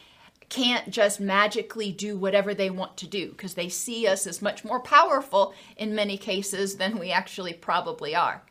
can't 0.49 0.91
just 0.91 1.21
magically 1.21 1.93
do 1.93 2.17
whatever 2.17 2.55
they 2.55 2.71
want 2.71 2.97
to 2.99 3.07
do 3.07 3.31
because 3.31 3.55
they 3.55 3.69
see 3.69 4.07
us 4.07 4.27
as 4.27 4.43
much 4.43 4.65
more 4.65 4.81
powerful 4.81 5.55
in 5.77 5.95
many 5.95 6.17
cases 6.17 6.77
than 6.77 6.99
we 6.99 7.11
actually 7.11 7.53
probably 7.53 8.15
are. 8.15 8.43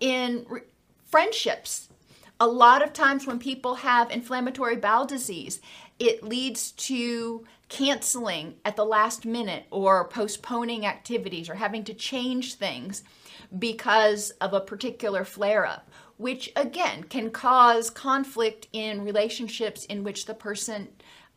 In 0.00 0.44
re- 0.48 0.60
friendships, 1.06 1.88
a 2.40 2.46
lot 2.46 2.82
of 2.82 2.92
times 2.92 3.26
when 3.26 3.38
people 3.38 3.76
have 3.76 4.10
inflammatory 4.10 4.76
bowel 4.76 5.06
disease, 5.06 5.60
it 5.98 6.24
leads 6.24 6.72
to 6.72 7.44
canceling 7.68 8.56
at 8.64 8.76
the 8.76 8.84
last 8.84 9.24
minute 9.24 9.64
or 9.70 10.08
postponing 10.08 10.84
activities 10.84 11.48
or 11.48 11.54
having 11.54 11.84
to 11.84 11.94
change 11.94 12.54
things 12.54 13.02
because 13.58 14.30
of 14.40 14.52
a 14.52 14.60
particular 14.60 15.24
flare 15.24 15.64
up, 15.64 15.88
which 16.16 16.52
again 16.56 17.04
can 17.04 17.30
cause 17.30 17.88
conflict 17.88 18.66
in 18.72 19.04
relationships 19.04 19.84
in 19.86 20.04
which 20.04 20.26
the 20.26 20.34
person 20.34 20.88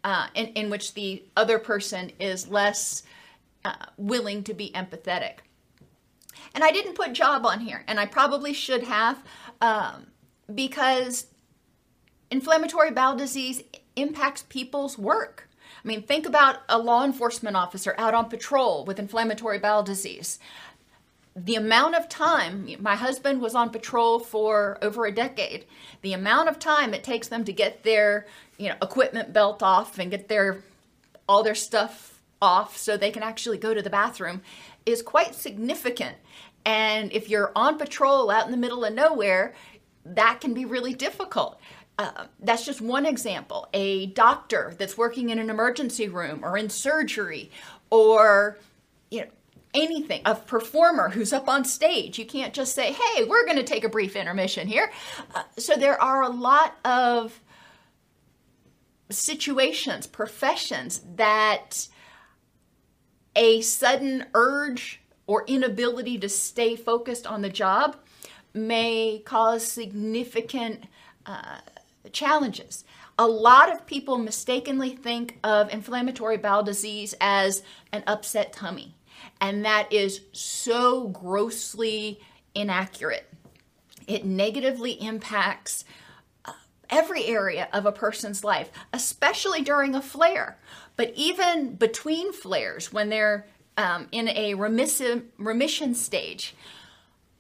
uh, 0.06 0.28
in, 0.36 0.46
in 0.50 0.70
which 0.70 0.94
the 0.94 1.24
other 1.36 1.58
person 1.58 2.12
is 2.20 2.48
less 2.48 3.02
uh, 3.66 3.74
willing 3.98 4.44
to 4.44 4.54
be 4.54 4.72
empathetic. 4.76 5.40
And 6.54 6.64
I 6.64 6.72
didn't 6.72 6.94
put 6.94 7.12
job 7.14 7.44
on 7.44 7.60
here, 7.60 7.84
and 7.88 8.00
I 8.00 8.06
probably 8.06 8.54
should 8.54 8.84
have, 8.84 9.22
um, 9.62 10.06
because 10.54 11.26
inflammatory 12.30 12.92
bowel 12.92 13.18
disease 13.18 13.64
impacts 13.96 14.44
people's 14.44 14.96
work. 14.96 15.50
I 15.84 15.88
mean, 15.88 16.04
think 16.04 16.28
about 16.28 16.60
a 16.70 16.78
law 16.78 17.04
enforcement 17.04 17.56
officer 17.56 17.96
out 17.98 18.14
on 18.14 18.30
patrol 18.30 18.86
with 18.86 19.00
inflammatory 19.00 19.58
bowel 19.58 19.82
disease. 19.82 20.38
The 21.36 21.56
amount 21.56 21.96
of 21.96 22.08
time, 22.08 22.70
my 22.80 22.96
husband 22.96 23.42
was 23.42 23.56
on 23.56 23.70
patrol 23.70 24.20
for 24.20 24.78
over 24.82 25.06
a 25.06 25.12
decade, 25.12 25.66
the 26.02 26.14
amount 26.14 26.48
of 26.48 26.60
time 26.60 26.94
it 26.94 27.04
takes 27.04 27.28
them 27.28 27.44
to 27.44 27.52
get 27.52 27.84
their 27.84 28.26
you 28.58 28.70
know 28.70 28.76
equipment 28.82 29.34
belt 29.34 29.62
off 29.62 30.00
and 30.00 30.12
get 30.12 30.30
their 30.30 30.64
all 31.28 31.44
their 31.44 31.56
stuff 31.56 32.22
off 32.42 32.78
so 32.78 32.96
they 32.96 33.12
can 33.12 33.24
actually 33.24 33.58
go 33.58 33.74
to 33.74 33.82
the 33.82 33.90
bathroom 33.90 34.42
is 34.86 35.02
quite 35.02 35.36
significant. 35.36 36.16
And 36.66 37.12
if 37.12 37.30
you're 37.30 37.52
on 37.56 37.78
patrol 37.78 38.30
out 38.30 38.46
in 38.46 38.52
the 38.52 38.58
middle 38.58 38.86
of 38.86 38.94
nowhere, 38.94 39.54
that 40.06 40.40
can 40.42 40.54
be 40.54 40.66
really 40.66 40.94
difficult. 40.94 41.60
Uh, 41.98 42.26
that's 42.40 42.66
just 42.66 42.82
one 42.82 43.06
example. 43.06 43.68
A 43.74 44.08
doctor 44.08 44.74
that's 44.78 44.98
working 44.98 45.30
in 45.30 45.40
an 45.40 45.50
emergency 45.50 46.08
room 46.08 46.44
or 46.44 46.58
in 46.58 46.70
surgery 46.70 47.52
or 47.90 48.58
you 49.10 49.22
know 49.22 49.28
anything, 49.76 50.22
a 50.26 50.36
performer 50.36 51.10
who's 51.10 51.34
up 51.34 51.48
on 51.48 51.66
stage. 51.66 52.18
You 52.18 52.26
can't 52.26 52.54
just 52.54 52.74
say, 52.74 52.94
"Hey, 52.94 53.24
we're 53.26 53.46
going 53.46 53.58
to 53.58 53.64
take 53.64 53.84
a 53.84 53.90
brief 53.90 54.16
intermission 54.16 54.68
here." 54.68 54.92
Uh, 55.34 55.44
so 55.58 55.76
there 55.76 56.02
are 56.02 56.24
a 56.24 56.30
lot 56.30 56.78
of 56.86 57.42
situations, 59.10 60.08
professions 60.08 61.02
that 61.16 61.88
a 63.36 63.62
sudden 63.62 64.26
urge 64.34 65.02
or 65.28 65.44
inability 65.48 66.18
to 66.20 66.30
stay 66.30 66.76
focused 66.76 67.28
on 67.28 67.42
the 67.42 67.50
job 67.50 67.98
may 68.54 69.22
cause 69.26 69.66
significant 69.66 70.86
uh, 71.26 71.60
challenges. 72.12 72.86
A 73.18 73.28
lot 73.28 73.72
of 73.72 73.86
people 73.86 74.18
mistakenly 74.18 74.96
think 74.96 75.38
of 75.44 75.74
inflammatory 75.74 76.38
bowel 76.38 76.64
disease 76.64 77.16
as 77.22 77.64
an 77.92 78.04
upset 78.08 78.54
tummy, 78.54 78.96
and 79.42 79.66
that 79.66 79.92
is 79.92 80.22
so 80.32 81.08
grossly 81.10 82.20
inaccurate. 82.54 83.32
It 84.08 84.26
negatively 84.26 84.92
impacts 84.92 85.86
every 86.90 87.26
area 87.26 87.68
of 87.74 87.86
a 87.86 87.92
person's 87.92 88.44
life, 88.44 88.70
especially 88.94 89.62
during 89.62 89.96
a 89.96 90.02
flare. 90.02 90.58
But 90.96 91.14
even 91.16 91.76
between 91.76 92.32
flares, 92.32 92.94
when 92.94 93.10
they're 93.10 93.48
um, 93.78 94.08
in 94.12 94.30
a 94.30 94.54
remissive, 94.54 95.24
remission 95.38 95.94
stage, 95.96 96.56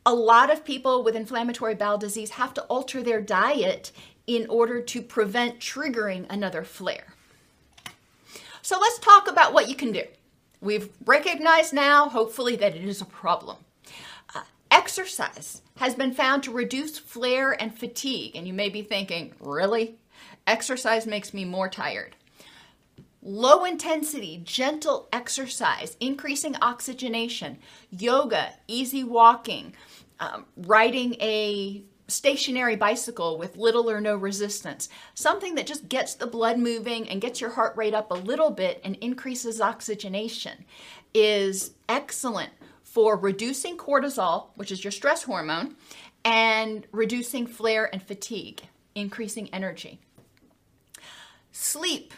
a 0.05 0.13
lot 0.13 0.51
of 0.51 0.65
people 0.65 1.03
with 1.03 1.15
inflammatory 1.15 1.75
bowel 1.75 1.98
disease 1.98 2.32
have 2.32 2.53
to 2.55 2.62
alter 2.63 3.01
their 3.01 3.22
diet 3.22 3.91
in 4.27 4.48
order 4.48 4.82
to 4.82 5.01
prevent 5.01 5.60
triggering 5.60 6.25
another 6.29 6.63
flare. 6.63 7.13
So 8.62 8.79
let's 8.79 9.00
talk 9.00 9.29
about 9.29 9.53
what 9.53 9.70
you 9.70 9.75
can 9.75 9.91
do. 9.91 10.03
We've 10.62 10.90
recognized 11.06 11.74
now, 11.74 12.10
hopefully, 12.10 12.56
that 12.58 12.76
it 12.76 12.84
is 12.84 13.02
a 13.02 13.06
problem. 13.06 13.58
Uh, 14.34 14.44
exercise 14.72 15.62
has 15.78 15.96
been 15.96 16.14
found 16.14 16.44
to 16.44 16.52
reduce 16.52 16.98
flare 16.98 17.52
and 17.52 17.78
fatigue. 17.78 18.36
And 18.36 18.48
you 18.48 18.54
may 18.54 18.70
be 18.70 18.82
thinking, 18.82 19.34
really? 19.40 19.98
Exercise 20.48 21.06
makes 21.06 21.34
me 21.34 21.46
more 21.46 21.70
tired. 21.70 22.16
Low 23.22 23.66
intensity, 23.66 24.42
gentle 24.44 25.08
exercise, 25.12 25.98
increasing 26.00 26.56
oxygenation, 26.62 27.58
yoga, 27.90 28.54
easy 28.68 29.04
walking, 29.04 29.74
um, 30.20 30.46
riding 30.56 31.16
a 31.16 31.84
stationary 32.08 32.76
bicycle 32.76 33.38
with 33.38 33.58
little 33.58 33.90
or 33.90 34.00
no 34.00 34.16
resistance, 34.16 34.90
something 35.14 35.56
that 35.56 35.68
just 35.68 35.90
gets 35.90 36.16
the 36.16 36.28
blood 36.28 36.60
moving 36.60 37.10
and 37.10 37.22
gets 37.22 37.42
your 37.42 37.50
heart 37.52 37.76
rate 37.76 37.94
up 37.94 38.12
a 38.12 38.16
little 38.16 38.52
bit 38.52 38.80
and 38.84 38.96
increases 38.98 39.60
oxygenation, 39.60 40.66
is 41.14 41.72
excellent 41.90 42.52
for 42.84 43.18
reducing 43.18 43.78
cortisol, 43.78 44.48
which 44.56 44.72
is 44.72 44.84
your 44.84 44.92
stress 44.92 45.24
hormone, 45.24 45.76
and 46.24 46.88
reducing 46.92 47.46
flare 47.46 47.90
and 47.92 48.02
fatigue, 48.02 48.62
increasing 48.96 49.50
energy. 49.54 50.00
Sleep. 51.52 52.14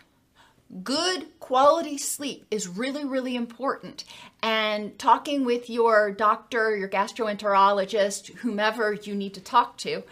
Good 0.83 1.39
quality 1.39 1.97
sleep 1.97 2.45
is 2.51 2.67
really, 2.67 3.05
really 3.05 3.35
important. 3.35 4.03
And 4.43 4.97
talking 4.99 5.45
with 5.45 5.69
your 5.69 6.11
doctor, 6.11 6.75
your 6.75 6.89
gastroenterologist, 6.89 8.35
whomever 8.37 8.93
you 8.93 9.15
need 9.15 9.33
to 9.35 9.41
talk 9.41 9.77
to 9.77 10.03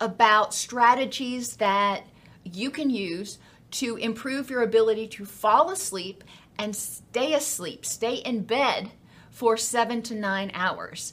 about 0.00 0.54
strategies 0.54 1.56
that 1.56 2.06
you 2.44 2.70
can 2.70 2.90
use 2.90 3.38
to 3.72 3.96
improve 3.96 4.50
your 4.50 4.62
ability 4.62 5.08
to 5.08 5.24
fall 5.24 5.70
asleep 5.70 6.22
and 6.58 6.76
stay 6.76 7.34
asleep, 7.34 7.84
stay 7.84 8.14
in 8.14 8.42
bed 8.42 8.92
for 9.30 9.56
seven 9.56 10.00
to 10.02 10.14
nine 10.14 10.52
hours 10.54 11.12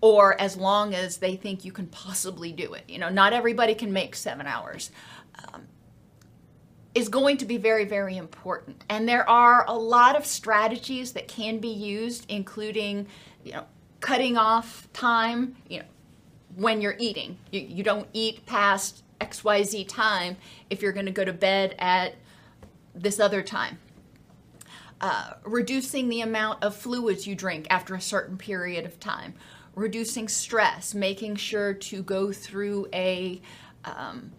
or 0.00 0.40
as 0.40 0.56
long 0.56 0.94
as 0.94 1.18
they 1.18 1.36
think 1.36 1.64
you 1.64 1.72
can 1.72 1.86
possibly 1.86 2.52
do 2.52 2.72
it. 2.72 2.84
You 2.88 2.98
know, 2.98 3.10
not 3.10 3.32
everybody 3.32 3.74
can 3.74 3.92
make 3.92 4.14
seven 4.14 4.46
hours. 4.46 4.90
Um, 5.52 5.67
is 6.98 7.08
going 7.08 7.36
to 7.38 7.46
be 7.46 7.56
very, 7.56 7.84
very 7.84 8.16
important. 8.16 8.84
And 8.88 9.08
there 9.08 9.28
are 9.28 9.64
a 9.66 9.74
lot 9.74 10.16
of 10.16 10.26
strategies 10.26 11.12
that 11.12 11.28
can 11.28 11.58
be 11.58 11.68
used, 11.68 12.26
including, 12.28 13.06
you 13.44 13.52
know, 13.52 13.64
cutting 14.00 14.36
off 14.36 14.88
time, 14.92 15.56
you 15.68 15.80
know, 15.80 15.84
when 16.56 16.80
you're 16.80 16.96
eating. 16.98 17.38
You, 17.50 17.60
you 17.60 17.82
don't 17.82 18.08
eat 18.12 18.46
past 18.46 19.02
XYZ 19.20 19.88
time 19.88 20.36
if 20.70 20.82
you're 20.82 20.92
going 20.92 21.06
to 21.06 21.12
go 21.12 21.24
to 21.24 21.32
bed 21.32 21.74
at 21.78 22.14
this 22.94 23.20
other 23.20 23.42
time 23.42 23.78
uh, 25.00 25.34
reducing 25.44 26.08
the 26.08 26.20
amount 26.20 26.62
of 26.62 26.74
fluids 26.74 27.26
you 27.26 27.34
drink 27.34 27.66
after 27.70 27.94
a 27.94 28.00
certain 28.00 28.36
period 28.36 28.84
of 28.84 28.98
time, 28.98 29.34
reducing 29.74 30.28
stress, 30.28 30.94
making 30.94 31.36
sure 31.36 31.72
to 31.72 32.02
go 32.02 32.32
through 32.32 32.88
a 32.92 33.40
um, 33.84 34.32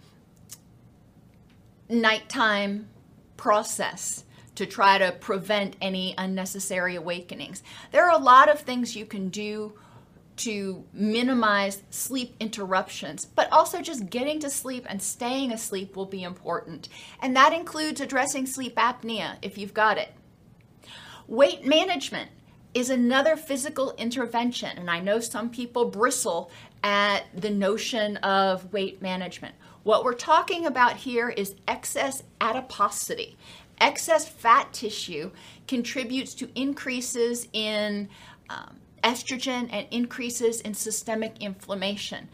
nighttime 1.90 2.88
process 3.38 4.24
to 4.56 4.66
try 4.66 4.98
to 4.98 5.12
prevent 5.12 5.76
any 5.82 6.14
unnecessary 6.18 6.96
awakenings. 6.96 7.64
There 7.92 8.06
are 8.06 8.18
a 8.18 8.24
lot 8.24 8.50
of 8.50 8.60
things 8.60 8.96
you 8.96 9.06
can 9.06 9.30
do 9.30 9.74
to 10.38 10.86
minimize 10.94 11.84
sleep 11.90 12.36
interruptions, 12.40 13.26
but 13.26 13.52
also 13.52 13.82
just 13.82 14.10
getting 14.10 14.40
to 14.40 14.50
sleep 14.50 14.86
and 14.88 15.02
staying 15.02 15.52
asleep 15.52 15.96
will 15.96 16.06
be 16.06 16.24
important. 16.24 16.88
And 17.22 17.36
that 17.36 17.52
includes 17.52 18.00
addressing 18.00 18.46
sleep 18.46 18.76
apnea 18.76 19.36
if 19.42 19.58
you've 19.58 19.74
got 19.74 19.98
it. 19.98 20.14
Weight 21.28 21.66
management 21.66 22.32
is 22.74 22.90
another 22.90 23.36
physical 23.36 23.94
intervention, 23.98 24.78
and 24.78 24.90
I 24.90 25.00
know 25.00 25.20
some 25.20 25.50
people 25.50 25.86
bristle 25.86 26.52
at 26.84 27.24
the 27.36 27.50
notion 27.50 28.18
of 28.18 28.72
weight 28.72 29.02
management. 29.02 29.56
What 29.84 30.04
we're 30.04 30.14
talking 30.14 30.66
about 30.66 30.98
here 30.98 31.30
is 31.30 31.56
excess 31.68 32.24
adiposity. 32.42 33.38
Excess 33.80 34.28
fat 34.28 34.74
tissue 34.74 35.32
contributes 35.68 36.34
to 36.36 36.50
increases 36.54 37.48
in 37.54 38.10
um, 38.50 38.78
estrogen 39.04 39.70
and 39.72 39.88
increases 39.92 40.60
in 40.62 40.74
systemic 40.74 41.42
inflammation. 41.42 42.28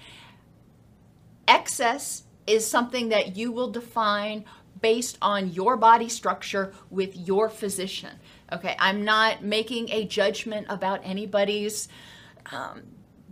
Excess 1.47 2.23
is 2.47 2.65
something 2.65 3.09
that 3.09 3.37
you 3.37 3.51
will 3.51 3.69
define 3.69 4.45
based 4.81 5.17
on 5.21 5.51
your 5.51 5.77
body 5.77 6.09
structure 6.09 6.73
with 6.89 7.15
your 7.15 7.49
physician. 7.49 8.19
Okay, 8.51 8.75
I'm 8.79 9.03
not 9.03 9.43
making 9.43 9.89
a 9.89 10.05
judgment 10.05 10.67
about 10.69 11.01
anybody's 11.03 11.87
um, 12.51 12.83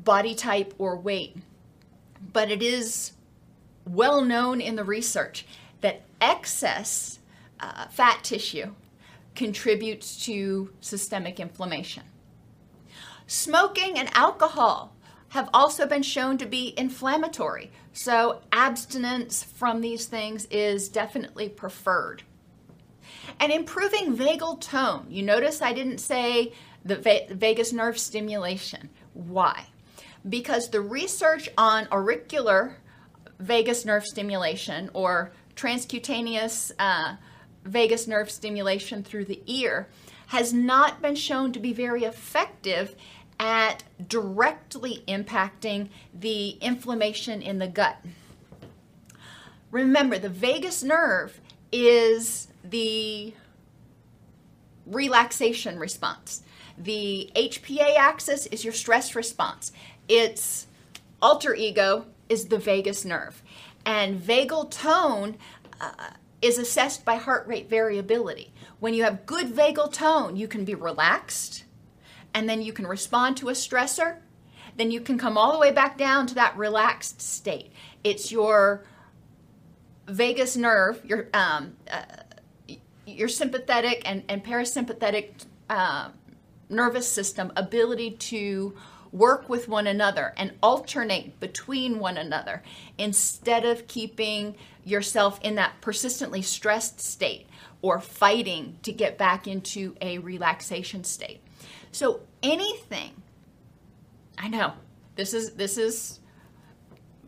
body 0.04 0.36
type 0.36 0.74
or 0.78 0.96
weight, 0.96 1.38
but 2.32 2.52
it 2.52 2.62
is 2.62 3.14
well 3.86 4.22
known 4.22 4.62
in 4.62 4.76
the 4.76 4.84
research 4.84 5.46
that 5.82 6.04
excess 6.22 7.20
uh, 7.60 7.88
fat 7.88 8.24
tissue 8.24 8.74
contributes 9.36 10.24
to 10.26 10.72
systemic 10.80 11.40
inflammation. 11.40 12.04
Smoking 13.28 13.98
and 13.98 14.10
alcohol 14.16 14.96
have 15.30 15.50
also 15.54 15.88
been 15.88 16.04
shown 16.04 16.38
to 16.38 16.46
be 16.46 16.74
inflammatory, 16.78 17.72
so 17.94 18.42
abstinence 18.52 19.44
from 19.44 19.82
these 19.82 20.06
things 20.06 20.46
is 20.52 20.90
definitely 20.90 21.50
preferred. 21.50 22.24
And 23.40 23.52
improving 23.52 24.16
vagal 24.16 24.62
tone. 24.62 25.08
You 25.10 25.24
notice 25.24 25.62
I 25.62 25.74
didn't 25.74 25.98
say 26.00 26.54
the 26.86 26.96
vagus 27.32 27.74
nerve 27.74 27.98
stimulation. 27.98 28.90
Why? 29.14 29.66
Because 30.28 30.70
the 30.70 30.82
research 30.82 31.50
on 31.58 31.88
auricular 31.92 32.78
vagus 33.40 33.86
nerve 33.86 34.06
stimulation 34.06 34.90
or 34.94 35.32
transcutaneous 35.56 36.72
uh, 36.80 37.16
vagus 37.66 38.08
nerve 38.08 38.30
stimulation 38.30 39.04
through 39.04 39.26
the 39.26 39.42
ear 39.46 39.88
has 40.28 40.54
not 40.54 41.02
been 41.02 41.16
shown 41.16 41.52
to 41.52 41.60
be 41.60 41.74
very 41.74 42.04
effective 42.04 42.96
at 43.40 43.84
directly 44.08 45.04
impacting 45.08 45.90
the 46.14 46.52
inflammation 46.62 47.42
in 47.42 47.60
the 47.60 47.68
gut. 47.68 47.98
Remember, 49.72 50.18
the 50.18 50.30
vagus 50.30 50.84
nerve 50.84 51.42
is 51.72 52.48
the 52.64 53.34
relaxation 54.86 55.80
response. 55.80 56.44
The 56.78 57.32
HPA 57.36 57.96
axis 57.98 58.46
is 58.48 58.64
your 58.64 58.74
stress 58.74 59.16
response. 59.16 59.72
Its 60.08 60.68
alter 61.22 61.56
ego 61.56 62.06
is 62.30 62.46
the 62.46 62.58
vagus 62.58 63.06
nerve. 63.06 63.44
And 63.86 64.20
vagal 64.20 64.72
tone 64.72 65.38
uh, 65.80 66.12
is 66.42 66.58
assessed 66.58 67.06
by 67.06 67.16
heart 67.16 67.48
rate 67.48 67.70
variability. 67.70 68.54
When 68.80 68.94
you 68.94 69.04
have 69.04 69.26
good 69.26 69.48
vagal 69.48 69.94
tone, 69.94 70.36
you 70.36 70.48
can 70.48 70.66
be 70.66 70.76
relaxed 70.76 71.64
and 72.34 72.50
then 72.50 72.62
you 72.62 72.74
can 72.74 72.88
respond 72.88 73.38
to 73.38 73.50
a 73.50 73.54
stressor. 73.54 74.18
Then 74.76 74.92
you 74.92 75.02
can 75.02 75.18
come 75.18 75.38
all 75.38 75.52
the 75.52 75.60
way 75.60 75.72
back 75.72 75.98
down 75.98 76.28
to 76.28 76.36
that 76.36 76.58
relaxed 76.58 77.22
state. 77.22 77.72
It's 78.04 78.32
your 78.32 78.84
vagus 80.08 80.58
nerve, 80.58 81.04
your 81.06 81.30
um, 81.34 81.76
uh, 81.90 82.04
your 83.06 83.28
sympathetic 83.28 84.02
and, 84.06 84.24
and 84.30 84.44
parasympathetic 84.44 85.46
uh, 85.70 86.10
nervous 86.70 87.08
system 87.08 87.52
ability 87.56 88.12
to 88.12 88.76
work 89.14 89.48
with 89.48 89.70
one 89.70 89.88
another 89.88 90.34
and 90.36 90.52
alternate 90.62 91.40
between 91.40 92.00
one 92.00 92.18
another 92.18 92.64
instead 92.98 93.64
of 93.64 93.88
keeping 93.88 94.56
yourself 94.84 95.40
in 95.44 95.56
that 95.56 95.80
persistently 95.80 96.42
stressed 96.42 97.00
state 97.00 97.48
or 97.82 98.02
fighting 98.02 98.78
to 98.82 98.92
get 98.92 99.18
back 99.18 99.48
into 99.48 99.96
a 100.02 100.18
relaxation 100.18 101.04
state. 101.04 101.42
So 101.92 102.22
anything 102.42 103.22
I 104.38 104.48
know 104.48 104.74
this 105.16 105.34
is 105.34 105.52
this 105.52 105.78
is 105.78 106.20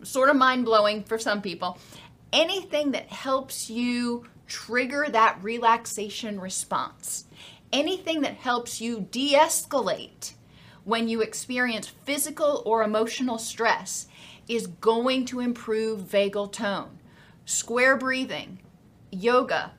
sort 0.01 0.29
of 0.29 0.35
mind-blowing 0.35 1.03
for 1.03 1.17
some 1.17 1.41
people. 1.41 1.77
Anything 2.33 2.91
that 2.91 3.07
helps 3.07 3.69
you 3.69 4.25
trigger 4.47 5.07
that 5.09 5.39
relaxation 5.41 6.39
response. 6.39 7.25
Anything 7.71 8.21
that 8.21 8.35
helps 8.35 8.81
you 8.81 9.07
de 9.11 9.33
escalate 9.33 10.33
when 10.85 11.07
you 11.07 11.21
experience 11.21 11.87
physical 11.87 12.61
or 12.65 12.83
emotional 12.83 13.37
stress 13.37 14.07
is 14.47 14.67
going 14.67 15.25
to 15.25 15.39
improve 15.39 16.01
vagal 16.01 16.51
tone. 16.51 16.99
square 17.47 17.95
breathing, 17.95 18.59
yoga, 19.11 19.71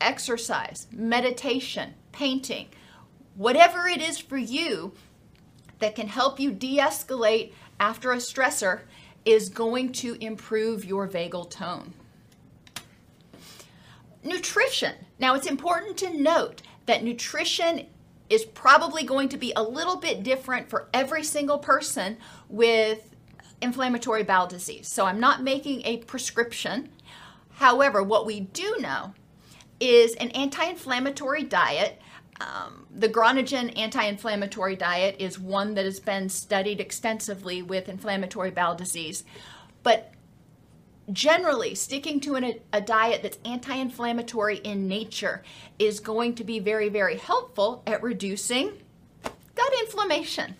exercise, 0.00 0.88
meditation, 0.90 1.94
painting, 2.10 2.66
whatever 3.36 3.86
it 3.86 4.02
is 4.02 4.18
for 4.18 4.36
you 4.36 4.92
that 5.78 5.94
can 5.94 6.08
help 6.08 6.40
you 6.40 6.50
de 6.50 6.78
escalate 6.78 7.52
after 7.78 8.12
a 8.12 8.16
stressor 8.16 8.80
is 9.24 9.48
going 9.48 9.92
to 9.92 10.14
improve 10.14 10.84
your 10.84 11.06
vagal 11.08 11.48
tone. 11.48 11.94
Nutrition. 14.24 14.94
Now, 15.18 15.34
it's 15.34 15.46
important 15.46 15.96
to 15.98 16.16
note 16.16 16.62
that 16.86 17.04
nutrition 17.04 17.86
is 18.32 18.44
probably 18.44 19.04
going 19.04 19.28
to 19.28 19.36
be 19.36 19.52
a 19.54 19.62
little 19.62 19.96
bit 19.96 20.22
different 20.22 20.70
for 20.70 20.88
every 20.94 21.22
single 21.22 21.58
person 21.58 22.16
with 22.48 23.14
inflammatory 23.60 24.22
bowel 24.22 24.46
disease. 24.46 24.88
So, 24.88 25.06
I'm 25.06 25.20
not 25.20 25.42
making 25.42 25.82
a 25.84 25.98
prescription. 25.98 26.90
However, 27.54 28.02
what 28.02 28.26
we 28.26 28.40
do 28.40 28.76
know 28.80 29.14
is 29.80 30.14
an 30.14 30.30
anti 30.30 30.64
inflammatory 30.64 31.42
diet. 31.42 32.00
Um, 32.40 32.86
the 32.90 33.08
Groningen 33.08 33.70
anti 33.70 34.02
inflammatory 34.04 34.76
diet 34.76 35.16
is 35.18 35.38
one 35.38 35.74
that 35.74 35.84
has 35.84 36.00
been 36.00 36.28
studied 36.28 36.80
extensively 36.80 37.62
with 37.62 37.88
inflammatory 37.88 38.50
bowel 38.50 38.74
disease. 38.74 39.24
But 39.82 40.11
generally, 41.10 41.74
sticking 41.74 42.20
to 42.20 42.36
an, 42.36 42.60
a 42.72 42.80
diet 42.80 43.22
that's 43.22 43.38
anti 43.44 43.74
inflammatory 43.74 44.58
in 44.58 44.86
nature 44.86 45.42
is 45.78 46.00
going 46.00 46.34
to 46.36 46.44
be 46.44 46.58
very, 46.58 46.88
very 46.88 47.16
helpful 47.16 47.82
at 47.86 48.02
reducing 48.02 48.72
gut 49.22 49.72
inflammation. 49.80 50.54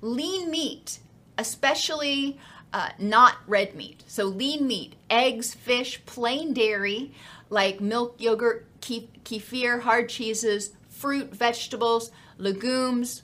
Lean 0.00 0.50
meat, 0.50 1.00
especially 1.36 2.38
uh, 2.72 2.90
not 2.98 3.36
red 3.46 3.74
meat. 3.74 4.04
So, 4.06 4.24
lean 4.24 4.66
meat, 4.66 4.94
eggs, 5.10 5.54
fish, 5.54 6.00
plain 6.06 6.54
dairy 6.54 7.12
like 7.50 7.80
milk, 7.80 8.14
yogurt, 8.18 8.66
kefir, 8.80 9.80
hard 9.80 10.08
cheeses, 10.08 10.70
fruit, 10.88 11.34
vegetables, 11.34 12.12
legumes, 12.38 13.22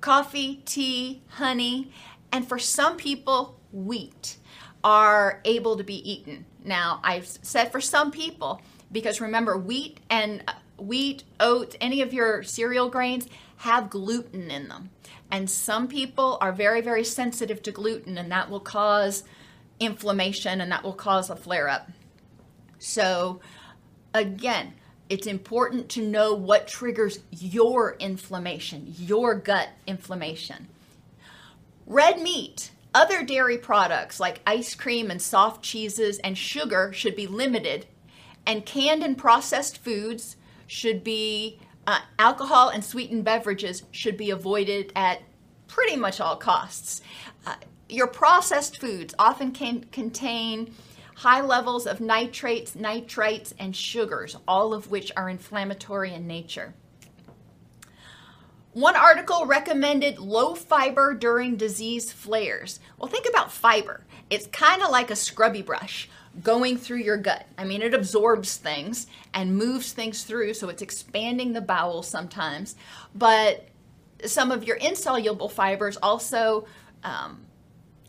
coffee, 0.00 0.62
tea, 0.64 1.22
honey, 1.30 1.90
and 2.30 2.48
for 2.48 2.58
some 2.58 2.96
people, 2.96 3.58
wheat 3.72 4.36
are 4.84 5.40
able 5.44 5.76
to 5.76 5.84
be 5.84 6.10
eaten. 6.10 6.44
Now, 6.64 7.00
I've 7.02 7.26
said 7.26 7.72
for 7.72 7.80
some 7.80 8.10
people, 8.10 8.60
because 8.92 9.20
remember, 9.20 9.56
wheat 9.56 10.00
and 10.10 10.42
uh, 10.46 10.54
wheat, 10.78 11.24
oats, 11.40 11.76
any 11.80 12.02
of 12.02 12.12
your 12.12 12.42
cereal 12.42 12.88
grains 12.88 13.26
have 13.58 13.90
gluten 13.90 14.50
in 14.50 14.68
them. 14.68 14.90
And 15.30 15.50
some 15.50 15.88
people 15.88 16.38
are 16.40 16.52
very, 16.52 16.80
very 16.80 17.04
sensitive 17.04 17.62
to 17.64 17.72
gluten, 17.72 18.16
and 18.16 18.30
that 18.32 18.48
will 18.48 18.60
cause 18.60 19.24
inflammation 19.80 20.60
and 20.60 20.72
that 20.72 20.82
will 20.82 20.92
cause 20.92 21.30
a 21.30 21.36
flare 21.36 21.68
up. 21.68 21.90
So, 22.78 23.40
again, 24.14 24.74
it's 25.08 25.26
important 25.26 25.88
to 25.90 26.02
know 26.02 26.34
what 26.34 26.68
triggers 26.68 27.20
your 27.30 27.96
inflammation, 27.98 28.94
your 28.98 29.34
gut 29.34 29.70
inflammation. 29.86 30.68
Red 31.86 32.20
meat 32.20 32.70
other 32.94 33.22
dairy 33.22 33.58
products 33.58 34.18
like 34.18 34.40
ice 34.46 34.74
cream 34.74 35.10
and 35.10 35.20
soft 35.20 35.62
cheeses 35.62 36.18
and 36.20 36.36
sugar 36.36 36.92
should 36.92 37.14
be 37.14 37.26
limited, 37.26 37.86
and 38.46 38.64
canned 38.64 39.02
and 39.02 39.16
processed 39.16 39.78
foods 39.78 40.36
should 40.66 41.04
be, 41.04 41.60
uh, 41.86 42.00
alcohol 42.18 42.68
and 42.68 42.84
sweetened 42.84 43.24
beverages 43.24 43.82
should 43.90 44.16
be 44.16 44.30
avoided 44.30 44.92
at 44.96 45.22
pretty 45.66 45.96
much 45.96 46.20
all 46.20 46.36
costs. 46.36 47.02
Uh, 47.46 47.54
your 47.88 48.06
processed 48.06 48.78
foods 48.78 49.14
often 49.18 49.52
can 49.52 49.84
contain 49.92 50.74
high 51.16 51.40
levels 51.40 51.86
of 51.86 52.00
nitrates, 52.00 52.74
nitrites, 52.74 53.52
and 53.58 53.74
sugars, 53.74 54.36
all 54.46 54.72
of 54.72 54.90
which 54.90 55.10
are 55.16 55.28
inflammatory 55.28 56.14
in 56.14 56.26
nature. 56.26 56.74
One 58.78 58.94
article 58.94 59.44
recommended 59.44 60.20
low 60.20 60.54
fiber 60.54 61.12
during 61.12 61.56
disease 61.56 62.12
flares. 62.12 62.78
Well, 62.96 63.08
think 63.08 63.26
about 63.28 63.50
fiber. 63.50 64.04
It's 64.30 64.46
kind 64.46 64.82
of 64.82 64.90
like 64.90 65.10
a 65.10 65.16
scrubby 65.16 65.62
brush 65.62 66.08
going 66.44 66.76
through 66.76 66.98
your 66.98 67.16
gut. 67.16 67.44
I 67.58 67.64
mean, 67.64 67.82
it 67.82 67.92
absorbs 67.92 68.56
things 68.56 69.08
and 69.34 69.56
moves 69.56 69.90
things 69.92 70.22
through, 70.22 70.54
so 70.54 70.68
it's 70.68 70.80
expanding 70.80 71.54
the 71.54 71.60
bowel 71.60 72.04
sometimes. 72.04 72.76
But 73.16 73.66
some 74.24 74.52
of 74.52 74.62
your 74.62 74.76
insoluble 74.76 75.48
fibers 75.48 75.96
also 75.96 76.68
um, 77.02 77.46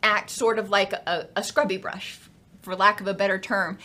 act 0.04 0.30
sort 0.30 0.60
of 0.60 0.70
like 0.70 0.94
a, 0.94 1.30
a 1.36 1.44
scrubby 1.44 1.78
brush, 1.78 2.20
for 2.62 2.76
lack 2.76 3.02
of 3.02 3.08
a 3.08 3.16
better 3.16 3.40
term, 3.40 3.80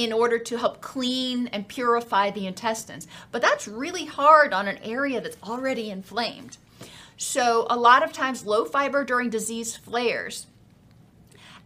in 0.00 0.14
order 0.14 0.38
to 0.38 0.56
help 0.56 0.80
clean 0.80 1.46
and 1.48 1.68
purify 1.68 2.30
the 2.30 2.46
intestines. 2.46 3.06
But 3.30 3.42
that's 3.42 3.68
really 3.68 4.06
hard 4.06 4.54
on 4.54 4.66
an 4.66 4.78
area 4.78 5.20
that's 5.20 5.36
already 5.42 5.90
inflamed. 5.90 6.56
So, 7.18 7.66
a 7.68 7.76
lot 7.76 8.02
of 8.02 8.10
times, 8.10 8.46
low 8.46 8.64
fiber 8.64 9.04
during 9.04 9.28
disease 9.28 9.76
flares, 9.76 10.46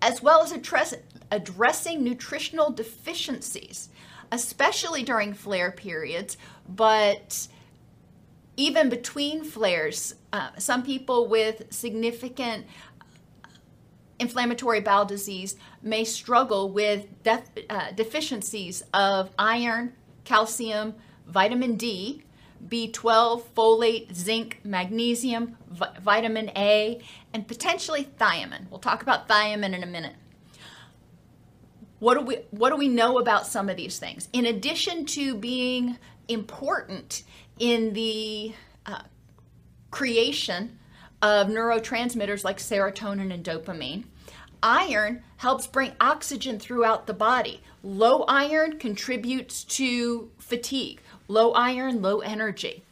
as 0.02 0.20
well 0.20 0.42
as 0.42 0.50
address, 0.50 0.94
addressing 1.30 2.02
nutritional 2.02 2.72
deficiencies, 2.72 3.88
especially 4.32 5.04
during 5.04 5.32
flare 5.32 5.70
periods, 5.70 6.36
but 6.68 7.46
even 8.56 8.88
between 8.88 9.44
flares, 9.44 10.16
uh, 10.32 10.50
some 10.58 10.82
people 10.82 11.28
with 11.28 11.72
significant 11.72 12.66
inflammatory 14.18 14.81
bowel 14.81 15.05
disease 15.05 15.57
may 15.83 16.05
struggle 16.05 16.70
with 16.70 17.07
def- 17.22 17.50
uh, 17.68 17.90
deficiencies 17.92 18.83
of 18.92 19.31
iron, 19.38 19.92
calcium, 20.24 20.94
vitamin 21.27 21.77
D, 21.77 22.22
B12, 22.66 23.42
folate, 23.55 24.14
zinc, 24.14 24.61
magnesium, 24.64 25.57
vi- 25.70 25.92
vitamin 26.00 26.50
A, 26.57 27.03
and 27.33 27.46
potentially 27.46 28.09
thiamine. 28.18 28.70
We'll 28.70 28.81
talk 28.81 29.03
about 29.03 29.29
thiamine 29.29 29.74
in 29.74 29.83
a 29.83 29.87
minute. 29.87 30.14
What 31.98 32.14
do 32.14 32.20
we 32.20 32.37
what 32.50 32.70
do 32.70 32.77
we 32.77 32.88
know 32.88 33.18
about 33.18 33.46
some 33.46 33.68
of 33.68 33.77
these 33.77 33.98
things? 33.98 34.29
In 34.33 34.46
addition 34.46 35.07
to 35.07 35.35
being 35.35 35.98
important 36.29 37.22
in 37.59 37.92
the 37.92 38.55
uh, 38.87 39.03
creation 39.90 40.79
of 41.24 41.48
neurotransmitters 41.48 42.44
like 42.44 42.58
serotonin 42.58 43.32
and 43.32 43.42
dopamine. 43.42 44.04
Iron 44.62 45.22
helps 45.38 45.66
bring 45.66 45.92
oxygen 45.98 46.58
throughout 46.58 47.06
the 47.06 47.14
body. 47.14 47.62
Low 47.82 48.24
iron 48.28 48.78
contributes 48.78 49.64
to 49.64 50.30
fatigue, 50.38 51.00
low 51.26 51.52
iron, 51.52 52.02
low 52.02 52.20
energy. 52.20 52.84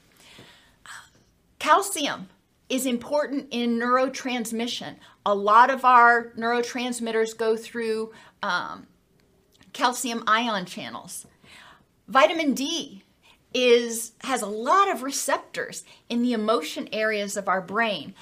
Calcium 1.59 2.31
is 2.71 2.87
important 2.87 3.49
in 3.51 3.79
neurotransmission. 3.79 4.97
A 5.27 5.35
lot 5.35 5.69
of 5.69 5.85
our 5.85 6.33
neurotransmitters 6.35 7.37
go 7.37 7.55
through 7.55 8.13
um, 8.43 8.87
calcium 9.75 10.25
ion 10.27 10.65
channels. 10.65 11.27
Vitamin 12.09 12.55
D 12.55 13.02
is 13.55 14.13
has 14.23 14.43
a 14.43 14.47
lot 14.47 14.91
of 14.91 15.03
receptors 15.03 15.85
in 16.09 16.23
the 16.23 16.33
emotion 16.33 16.89
areas 16.93 17.37
of 17.37 17.49
our 17.49 17.61
brain. 17.61 18.15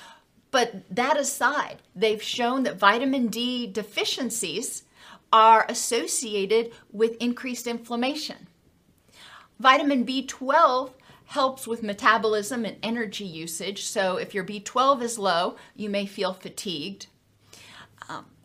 But 0.50 0.82
that 0.90 1.16
aside, 1.16 1.76
they've 1.94 2.22
shown 2.22 2.64
that 2.64 2.78
vitamin 2.78 3.28
D 3.28 3.66
deficiencies 3.66 4.84
are 5.32 5.64
associated 5.68 6.72
with 6.90 7.16
increased 7.20 7.66
inflammation. 7.66 8.48
Vitamin 9.60 10.04
B12 10.04 10.92
helps 11.26 11.66
with 11.66 11.84
metabolism 11.84 12.64
and 12.64 12.76
energy 12.82 13.24
usage. 13.24 13.84
So 13.84 14.16
if 14.16 14.34
your 14.34 14.42
B12 14.42 15.02
is 15.02 15.18
low, 15.18 15.56
you 15.76 15.88
may 15.88 16.06
feel 16.06 16.32
fatigued. 16.32 17.06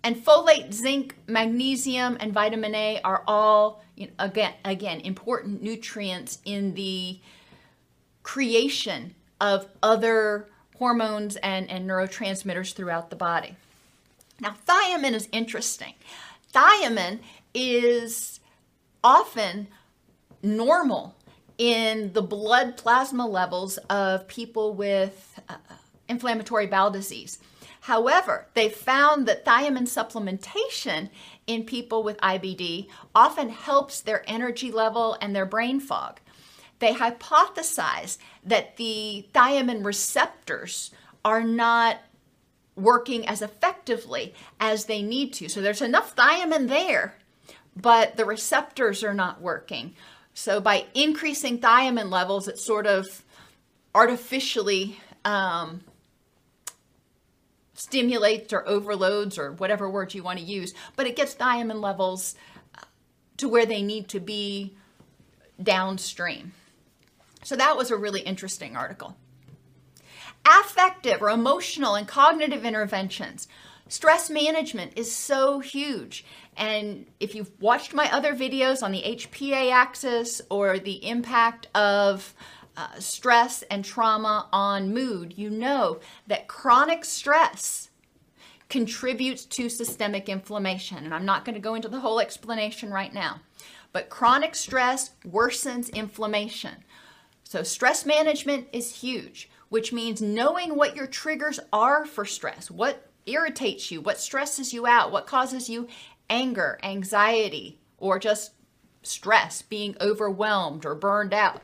And 0.06 0.15
folate, 0.24 0.72
zinc, 0.72 1.15
magnesium, 1.26 2.15
and 2.20 2.32
vitamin 2.32 2.76
A 2.76 3.02
are 3.04 3.24
all 3.26 3.84
you 3.96 4.06
know, 4.06 4.13
again 4.20 4.54
again 4.63 5.00
important 5.00 5.63
nutrients 5.63 6.38
in 6.46 6.76
the 6.76 7.20
creation 8.22 9.15
of 9.41 9.68
other 9.82 10.48
hormones 10.78 11.38
and, 11.38 11.68
and 11.72 11.89
neurotransmitters 11.89 12.74
throughout 12.74 13.10
the 13.10 13.15
body. 13.15 13.56
Now, 14.39 14.56
thiamine 14.68 15.13
is 15.13 15.28
interesting. 15.32 15.96
Thiamine 16.54 17.22
is 17.56 18.41
often 19.04 19.68
normal 20.44 21.15
in 21.58 22.13
the 22.13 22.22
blood 22.22 22.78
plasma 22.78 23.26
levels 23.26 23.78
of 23.89 24.28
people 24.28 24.76
with 24.76 25.39
uh, 25.50 25.56
inflammatory 26.08 26.68
bowel 26.68 26.91
disease. 26.91 27.39
However, 27.86 28.48
they 28.56 28.69
found 28.69 29.28
that 29.28 29.45
thiamine 29.45 29.84
supplementation 29.84 31.12
in 31.45 31.65
people 31.65 32.02
with 32.02 32.17
IBD 32.17 32.88
often 33.13 33.50
helps 33.50 34.02
their 34.02 34.24
energy 34.28 34.71
level 34.71 35.15
and 35.21 35.36
their 35.36 35.45
brain 35.45 35.80
fog. 35.80 36.19
They 36.80 36.95
hypothesize 36.95 38.17
that 38.43 38.78
the 38.78 39.28
thiamine 39.36 39.86
receptors 39.86 40.89
are 41.24 41.43
not 41.43 41.98
working 42.76 43.28
as 43.28 43.43
effectively 43.43 44.34
as 44.60 44.86
they 44.86 45.04
need 45.04 45.34
to. 45.34 45.48
So 45.48 45.62
there's 45.62 45.84
enough 45.84 46.15
thiamine 46.15 46.67
there, 46.67 47.13
but 47.76 48.17
the 48.17 48.26
receptors 48.26 49.04
are 49.04 49.13
not 49.13 49.41
working. 49.41 49.93
So 50.34 50.60
by 50.60 50.88
increasing 50.95 51.60
thiamine 51.60 52.10
levels, 52.10 52.48
it 52.48 52.58
sort 52.58 52.88
of 52.88 53.24
artificially 53.93 54.98
um, 55.24 55.82
stimulates 57.75 58.51
or 58.53 58.67
overloads 58.67 59.38
or 59.38 59.51
whatever 59.51 59.89
word 59.89 60.13
you 60.13 60.23
want 60.23 60.39
to 60.39 60.45
use, 60.45 60.73
but 60.95 61.05
it 61.05 61.15
gets 61.15 61.35
thiamine 61.35 61.81
levels 61.81 62.35
uh, 62.75 62.81
to 63.38 63.47
where 63.47 63.65
they 63.65 63.83
need 63.83 64.07
to 64.09 64.19
be 64.19 64.75
downstream. 65.61 66.53
So 67.43 67.55
that 67.55 67.77
was 67.77 67.91
a 67.91 67.97
really 67.97 68.21
interesting 68.21 68.75
article. 68.75 69.15
Affective 70.45 71.21
or 71.21 71.29
emotional 71.29 71.95
and 71.95 72.07
cognitive 72.07 72.65
interventions. 72.65 73.47
Stress 73.88 74.31
management 74.31 74.93
is 74.95 75.15
so 75.15 75.59
huge. 75.59 76.25
And 76.57 77.05
if 77.19 77.35
you've 77.35 77.51
watched 77.61 77.93
my 77.93 78.11
other 78.11 78.33
videos 78.33 78.81
on 78.81 78.91
the 78.91 79.03
HPA 79.03 79.71
axis 79.71 80.41
or 80.49 80.79
the 80.79 81.07
impact 81.07 81.67
of 81.75 82.33
uh, 82.77 82.99
stress 82.99 83.63
and 83.63 83.83
trauma 83.83 84.47
on 84.51 84.93
mood, 84.93 85.38
you 85.38 85.49
know 85.49 85.99
that 86.27 86.47
chronic 86.47 87.05
stress 87.05 87.89
contributes 88.69 89.45
to 89.45 89.69
systemic 89.69 90.27
inflammation. 90.27 90.97
And 90.97 91.13
I'm 91.13 91.25
not 91.25 91.45
going 91.45 91.55
to 91.55 91.61
go 91.61 91.75
into 91.75 91.88
the 91.88 91.99
whole 91.99 92.19
explanation 92.19 92.91
right 92.91 93.13
now, 93.13 93.41
but 93.93 94.09
chronic 94.09 94.55
stress 94.55 95.11
worsens 95.25 95.93
inflammation. 95.93 96.83
So, 97.43 97.63
stress 97.63 98.05
management 98.05 98.67
is 98.73 98.97
huge, 98.97 99.49
which 99.69 99.93
means 99.93 100.21
knowing 100.21 100.75
what 100.75 100.95
your 100.95 101.07
triggers 101.07 101.59
are 101.71 102.05
for 102.05 102.25
stress, 102.25 102.71
what 102.71 103.09
irritates 103.25 103.91
you, 103.91 104.01
what 104.01 104.19
stresses 104.19 104.73
you 104.73 104.85
out, 104.88 105.11
what 105.11 105.27
causes 105.27 105.69
you 105.69 105.88
anger, 106.29 106.79
anxiety, 106.83 107.79
or 107.97 108.19
just 108.19 108.51
stress, 109.03 109.61
being 109.61 109.95
overwhelmed 110.01 110.85
or 110.85 110.95
burned 110.95 111.33
out. 111.33 111.61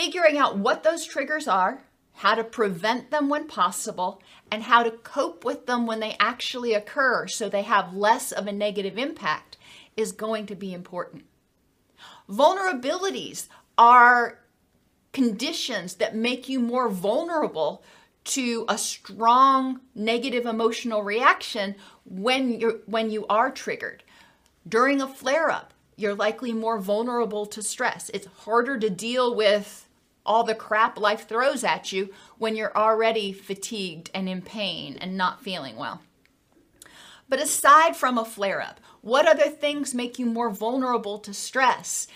Figuring 0.00 0.38
out 0.38 0.56
what 0.56 0.82
those 0.82 1.04
triggers 1.04 1.46
are, 1.46 1.82
how 2.14 2.34
to 2.34 2.42
prevent 2.42 3.10
them 3.10 3.28
when 3.28 3.46
possible, 3.46 4.22
and 4.50 4.62
how 4.62 4.82
to 4.82 4.90
cope 4.90 5.44
with 5.44 5.66
them 5.66 5.86
when 5.86 6.00
they 6.00 6.16
actually 6.18 6.72
occur 6.72 7.26
so 7.26 7.50
they 7.50 7.60
have 7.60 7.92
less 7.92 8.32
of 8.32 8.46
a 8.46 8.52
negative 8.52 8.96
impact 8.96 9.58
is 9.98 10.12
going 10.12 10.46
to 10.46 10.54
be 10.54 10.72
important. 10.72 11.24
Vulnerabilities 12.30 13.48
are 13.76 14.38
conditions 15.12 15.96
that 15.96 16.16
make 16.16 16.48
you 16.48 16.60
more 16.60 16.88
vulnerable 16.88 17.84
to 18.24 18.64
a 18.70 18.78
strong 18.78 19.80
negative 19.94 20.46
emotional 20.46 21.02
reaction 21.02 21.74
when 22.06 22.58
you're 22.58 22.78
when 22.86 23.10
you 23.10 23.26
are 23.26 23.50
triggered. 23.50 24.02
During 24.66 25.02
a 25.02 25.06
flare 25.06 25.50
up, 25.50 25.74
you're 25.94 26.14
likely 26.14 26.54
more 26.54 26.78
vulnerable 26.78 27.44
to 27.44 27.62
stress. 27.62 28.10
It's 28.14 28.26
harder 28.44 28.78
to 28.78 28.88
deal 28.88 29.36
with 29.36 29.88
all 30.24 30.44
the 30.44 30.54
crap 30.54 30.98
life 30.98 31.28
throws 31.28 31.64
at 31.64 31.92
you 31.92 32.10
when 32.38 32.56
you're 32.56 32.76
already 32.76 33.32
fatigued 33.32 34.10
and 34.14 34.28
in 34.28 34.42
pain 34.42 34.96
and 35.00 35.16
not 35.16 35.42
feeling 35.42 35.76
well. 35.76 36.00
But 37.28 37.40
aside 37.40 37.96
from 37.96 38.18
a 38.18 38.24
flare 38.24 38.60
up, 38.60 38.80
what 39.02 39.26
other 39.26 39.48
things 39.48 39.94
make 39.94 40.18
you 40.18 40.26
more 40.26 40.50
vulnerable 40.50 41.18
to 41.20 41.32
stress? 41.32 42.08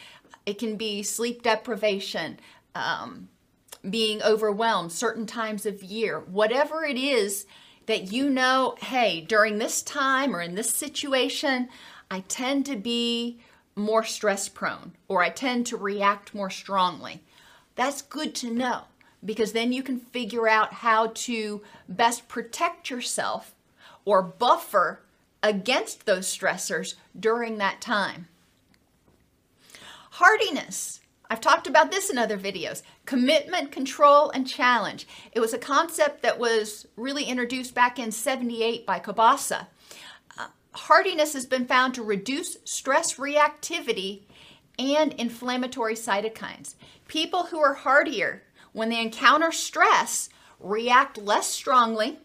It 0.44 0.58
can 0.58 0.76
be 0.76 1.02
sleep 1.02 1.42
deprivation, 1.42 2.40
um, 2.74 3.28
being 3.88 4.22
overwhelmed, 4.22 4.92
certain 4.92 5.26
times 5.26 5.66
of 5.66 5.82
year, 5.82 6.20
whatever 6.20 6.84
it 6.84 6.96
is 6.96 7.46
that 7.86 8.12
you 8.12 8.30
know, 8.30 8.76
hey, 8.80 9.20
during 9.20 9.58
this 9.58 9.82
time 9.82 10.34
or 10.34 10.40
in 10.40 10.54
this 10.54 10.70
situation, 10.70 11.68
I 12.10 12.20
tend 12.20 12.66
to 12.66 12.76
be 12.76 13.40
more 13.76 14.04
stress 14.04 14.48
prone 14.48 14.92
or 15.08 15.22
I 15.22 15.30
tend 15.30 15.66
to 15.66 15.76
react 15.76 16.34
more 16.34 16.50
strongly. 16.50 17.22
That's 17.76 18.02
good 18.02 18.34
to 18.36 18.50
know 18.50 18.82
because 19.24 19.52
then 19.52 19.72
you 19.72 19.82
can 19.82 19.98
figure 19.98 20.48
out 20.48 20.74
how 20.74 21.12
to 21.14 21.62
best 21.88 22.28
protect 22.28 22.90
yourself 22.90 23.54
or 24.04 24.22
buffer 24.22 25.00
against 25.42 26.06
those 26.06 26.26
stressors 26.26 26.94
during 27.18 27.58
that 27.58 27.80
time. 27.80 28.28
Hardiness. 30.12 31.00
I've 31.30 31.40
talked 31.40 31.66
about 31.66 31.90
this 31.90 32.10
in 32.10 32.18
other 32.18 32.38
videos. 32.38 32.82
Commitment, 33.06 33.72
control, 33.72 34.30
and 34.30 34.46
challenge. 34.46 35.06
It 35.32 35.40
was 35.40 35.52
a 35.52 35.58
concept 35.58 36.22
that 36.22 36.38
was 36.38 36.86
really 36.96 37.24
introduced 37.24 37.74
back 37.74 37.98
in 37.98 38.12
78 38.12 38.86
by 38.86 39.00
Kobasa. 39.00 39.66
Uh, 40.38 40.48
hardiness 40.72 41.32
has 41.32 41.46
been 41.46 41.66
found 41.66 41.94
to 41.94 42.02
reduce 42.02 42.58
stress 42.64 43.14
reactivity 43.14 44.20
and 44.78 45.12
inflammatory 45.14 45.94
cytokines. 45.94 46.74
People 47.08 47.44
who 47.44 47.58
are 47.58 47.74
hardier, 47.74 48.42
when 48.72 48.88
they 48.88 49.00
encounter 49.00 49.52
stress, 49.52 50.28
react 50.60 51.18
less 51.18 51.48
strongly, 51.48 52.18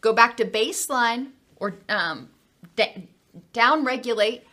go 0.00 0.12
back 0.12 0.36
to 0.36 0.44
baseline 0.44 1.30
or 1.56 1.76
um, 1.88 2.30
d- 2.76 3.08
down 3.52 3.84
regulate 3.84 4.44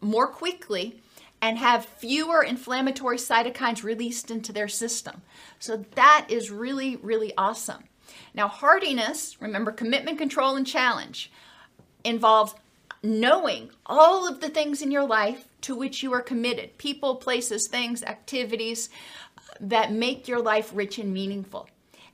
more 0.00 0.26
quickly, 0.26 1.02
and 1.42 1.58
have 1.58 1.84
fewer 1.84 2.42
inflammatory 2.42 3.16
cytokines 3.16 3.82
released 3.82 4.30
into 4.30 4.52
their 4.52 4.68
system. 4.68 5.22
So 5.58 5.84
that 5.94 6.26
is 6.28 6.50
really, 6.50 6.96
really 6.96 7.32
awesome. 7.36 7.84
Now, 8.34 8.48
hardiness, 8.48 9.40
remember 9.40 9.72
commitment, 9.72 10.18
control, 10.18 10.56
and 10.56 10.66
challenge, 10.66 11.30
involves 12.04 12.54
knowing 13.02 13.70
all 13.86 14.28
of 14.28 14.40
the 14.40 14.48
things 14.48 14.82
in 14.82 14.90
your 14.90 15.06
life 15.06 15.46
to 15.62 15.74
which 15.74 16.02
you 16.02 16.12
are 16.12 16.22
committed 16.22 16.76
people, 16.78 17.16
places, 17.16 17.66
things, 17.66 18.02
activities 18.02 18.88
uh, 19.38 19.40
that 19.60 19.92
make 19.92 20.28
your 20.28 20.40
life 20.40 20.70
rich 20.74 20.98
and 20.98 21.12
meaningful. 21.12 21.68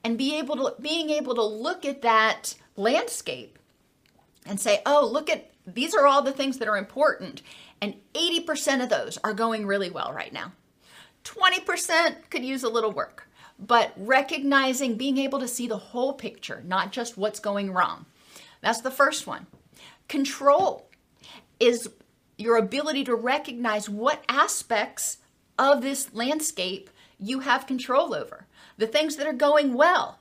And 0.04 0.16
be 0.16 0.36
able 0.36 0.56
to 0.56 0.80
being 0.80 1.10
able 1.10 1.34
to 1.34 1.42
look 1.42 1.84
at 1.84 2.02
that 2.02 2.54
landscape 2.76 3.58
and 4.44 4.60
say, 4.60 4.80
"Oh, 4.86 5.04
look 5.04 5.28
at 5.28 5.50
these 5.66 5.94
are 5.94 6.06
all 6.06 6.22
the 6.22 6.32
things 6.32 6.58
that 6.58 6.68
are 6.68 6.76
important." 6.76 7.42
And 7.80 7.94
80% 8.14 8.82
of 8.82 8.88
those 8.88 9.18
are 9.18 9.34
going 9.34 9.66
really 9.66 9.90
well 9.90 10.12
right 10.12 10.32
now. 10.32 10.52
20% 11.24 12.30
could 12.30 12.44
use 12.44 12.62
a 12.62 12.68
little 12.68 12.92
work. 12.92 13.28
But 13.58 13.92
recognizing 13.96 14.96
being 14.96 15.18
able 15.18 15.40
to 15.40 15.48
see 15.48 15.66
the 15.66 15.78
whole 15.78 16.12
picture, 16.14 16.62
not 16.64 16.92
just 16.92 17.18
what's 17.18 17.40
going 17.40 17.72
wrong. 17.72 18.06
That's 18.60 18.80
the 18.80 18.90
first 18.90 19.26
one. 19.26 19.46
Control 20.08 20.88
is 21.58 21.90
your 22.38 22.56
ability 22.56 23.04
to 23.04 23.14
recognize 23.14 23.88
what 23.88 24.24
aspects 24.28 25.18
of 25.58 25.82
this 25.82 26.12
landscape 26.14 26.90
you 27.18 27.40
have 27.40 27.66
control 27.66 28.14
over. 28.14 28.46
The 28.76 28.86
things 28.86 29.16
that 29.16 29.26
are 29.26 29.32
going 29.32 29.74
well. 29.74 30.18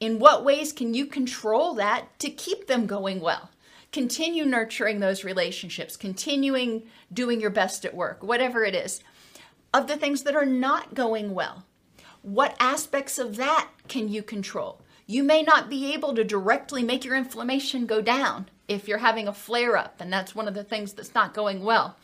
In 0.00 0.18
what 0.18 0.44
ways 0.44 0.72
can 0.72 0.94
you 0.94 1.06
control 1.06 1.74
that 1.74 2.18
to 2.20 2.30
keep 2.30 2.66
them 2.66 2.86
going 2.86 3.20
well? 3.20 3.50
Continue 3.92 4.44
nurturing 4.44 5.00
those 5.00 5.24
relationships, 5.24 5.96
continuing 5.96 6.84
doing 7.12 7.40
your 7.40 7.50
best 7.50 7.84
at 7.84 7.94
work, 7.94 8.22
whatever 8.22 8.64
it 8.64 8.74
is. 8.74 9.00
Of 9.72 9.86
the 9.86 9.96
things 9.96 10.22
that 10.22 10.36
are 10.36 10.46
not 10.46 10.94
going 10.94 11.34
well, 11.34 11.64
what 12.22 12.56
aspects 12.58 13.18
of 13.18 13.36
that 13.36 13.68
can 13.88 14.08
you 14.08 14.22
control? 14.22 14.80
You 15.06 15.22
may 15.22 15.42
not 15.42 15.68
be 15.68 15.92
able 15.92 16.14
to 16.14 16.24
directly 16.24 16.82
make 16.82 17.04
your 17.04 17.14
inflammation 17.14 17.86
go 17.86 18.00
down 18.00 18.48
if 18.68 18.88
you're 18.88 18.98
having 18.98 19.28
a 19.28 19.32
flare 19.32 19.76
up, 19.76 20.00
and 20.00 20.12
that's 20.12 20.34
one 20.34 20.48
of 20.48 20.54
the 20.54 20.64
things 20.64 20.92
that's 20.92 21.14
not 21.14 21.34
going 21.34 21.62
well. 21.62 21.96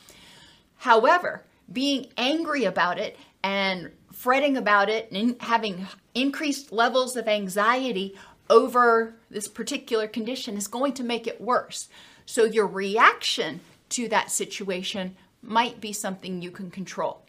However, 0.78 1.44
being 1.72 2.08
angry 2.16 2.64
about 2.64 2.98
it 2.98 3.16
and 3.42 3.90
fretting 4.12 4.56
about 4.56 4.88
it 4.88 5.10
and 5.12 5.40
having 5.40 5.86
increased 6.14 6.72
levels 6.72 7.16
of 7.16 7.28
anxiety 7.28 8.14
over 8.48 9.14
this 9.30 9.46
particular 9.46 10.08
condition 10.08 10.56
is 10.56 10.66
going 10.66 10.92
to 10.94 11.04
make 11.04 11.26
it 11.26 11.40
worse. 11.40 11.88
So, 12.26 12.44
your 12.44 12.66
reaction 12.66 13.60
to 13.90 14.08
that 14.08 14.30
situation 14.30 15.16
might 15.42 15.80
be 15.80 15.92
something 15.92 16.42
you 16.42 16.50
can 16.50 16.70
control. 16.70 17.22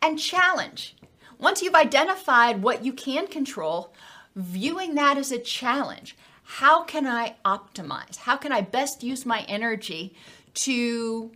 And 0.00 0.18
challenge. 0.18 0.96
Once 1.38 1.62
you've 1.62 1.74
identified 1.74 2.62
what 2.62 2.84
you 2.84 2.92
can 2.92 3.26
control, 3.26 3.92
viewing 4.36 4.94
that 4.94 5.18
as 5.18 5.32
a 5.32 5.38
challenge. 5.38 6.16
How 6.44 6.84
can 6.84 7.06
I 7.06 7.36
optimize? 7.44 8.16
How 8.16 8.36
can 8.36 8.52
I 8.52 8.60
best 8.60 9.02
use 9.02 9.26
my 9.26 9.40
energy 9.48 10.14
to 10.54 11.32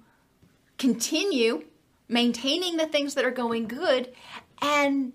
continue 0.77 1.65
maintaining 2.09 2.77
the 2.77 2.87
things 2.87 3.15
that 3.15 3.25
are 3.25 3.31
going 3.31 3.67
good 3.67 4.13
and 4.63 5.13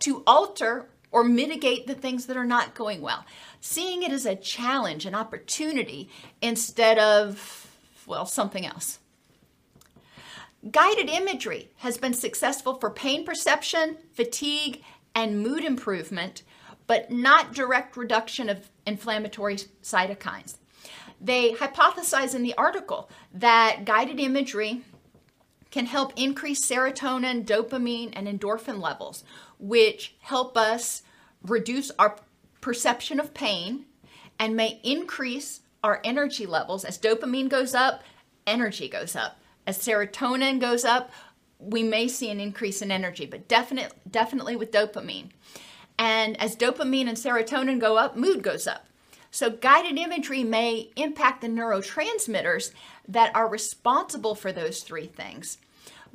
to 0.00 0.22
alter 0.26 0.88
or 1.10 1.24
mitigate 1.24 1.86
the 1.86 1.94
things 1.94 2.26
that 2.26 2.36
are 2.36 2.44
not 2.44 2.74
going 2.74 3.00
well? 3.00 3.24
Seeing 3.60 4.02
it 4.02 4.12
as 4.12 4.26
a 4.26 4.36
challenge, 4.36 5.06
an 5.06 5.14
opportunity, 5.14 6.10
instead 6.42 6.98
of, 6.98 7.70
well, 8.06 8.26
something 8.26 8.66
else. 8.66 8.98
Guided 10.70 11.08
imagery 11.08 11.70
has 11.78 11.98
been 11.98 12.14
successful 12.14 12.74
for 12.74 12.90
pain 12.90 13.24
perception, 13.24 13.96
fatigue, 14.12 14.82
and 15.14 15.42
mood 15.42 15.64
improvement 15.64 16.42
but 16.86 17.10
not 17.10 17.54
direct 17.54 17.96
reduction 17.96 18.48
of 18.48 18.68
inflammatory 18.86 19.56
cytokines. 19.82 20.56
They 21.20 21.52
hypothesize 21.52 22.34
in 22.34 22.42
the 22.42 22.54
article 22.56 23.08
that 23.32 23.84
guided 23.84 24.20
imagery 24.20 24.82
can 25.70 25.86
help 25.86 26.12
increase 26.16 26.64
serotonin, 26.64 27.44
dopamine, 27.44 28.12
and 28.12 28.28
endorphin 28.28 28.80
levels, 28.80 29.24
which 29.58 30.14
help 30.20 30.56
us 30.56 31.02
reduce 31.42 31.90
our 31.98 32.16
perception 32.60 33.18
of 33.18 33.34
pain 33.34 33.86
and 34.38 34.56
may 34.56 34.80
increase 34.82 35.60
our 35.82 36.00
energy 36.04 36.46
levels. 36.46 36.84
As 36.84 36.98
dopamine 36.98 37.48
goes 37.48 37.74
up, 37.74 38.02
energy 38.46 38.88
goes 38.88 39.16
up. 39.16 39.40
As 39.66 39.78
serotonin 39.78 40.60
goes 40.60 40.84
up, 40.84 41.10
we 41.58 41.82
may 41.82 42.08
see 42.08 42.30
an 42.30 42.40
increase 42.40 42.82
in 42.82 42.90
energy, 42.90 43.26
but 43.26 43.48
definitely 43.48 43.96
definitely 44.10 44.56
with 44.56 44.70
dopamine. 44.70 45.30
And 45.98 46.40
as 46.40 46.56
dopamine 46.56 47.08
and 47.08 47.16
serotonin 47.16 47.80
go 47.80 47.96
up, 47.96 48.16
mood 48.16 48.42
goes 48.42 48.66
up. 48.66 48.86
So 49.30 49.50
guided 49.50 49.98
imagery 49.98 50.44
may 50.44 50.90
impact 50.96 51.40
the 51.40 51.48
neurotransmitters 51.48 52.72
that 53.08 53.34
are 53.34 53.48
responsible 53.48 54.34
for 54.34 54.52
those 54.52 54.82
three 54.82 55.06
things. 55.06 55.58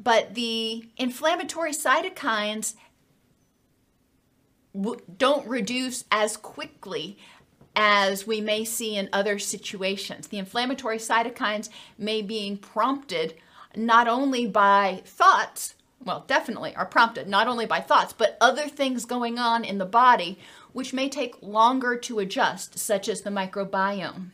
But 0.01 0.35
the 0.35 0.87
inflammatory 0.97 1.71
cytokines 1.71 2.75
don't 5.17 5.47
reduce 5.47 6.05
as 6.11 6.37
quickly 6.37 7.17
as 7.75 8.25
we 8.25 8.41
may 8.41 8.63
see 8.63 8.95
in 8.95 9.09
other 9.11 9.39
situations. 9.39 10.27
The 10.27 10.37
inflammatory 10.37 10.97
cytokines 10.97 11.69
may 11.97 12.21
be 12.21 12.57
prompted 12.61 13.35
not 13.75 14.07
only 14.07 14.47
by 14.47 15.01
thoughts, 15.05 15.75
well, 16.03 16.23
definitely 16.27 16.75
are 16.75 16.85
prompted 16.85 17.27
not 17.27 17.47
only 17.47 17.65
by 17.65 17.79
thoughts, 17.79 18.13
but 18.13 18.37
other 18.39 18.67
things 18.67 19.05
going 19.05 19.37
on 19.37 19.63
in 19.63 19.77
the 19.77 19.85
body 19.85 20.39
which 20.71 20.93
may 20.93 21.09
take 21.09 21.41
longer 21.41 21.97
to 21.97 22.19
adjust, 22.19 22.77
such 22.77 23.09
as 23.09 23.21
the 23.21 23.29
microbiome. 23.29 24.29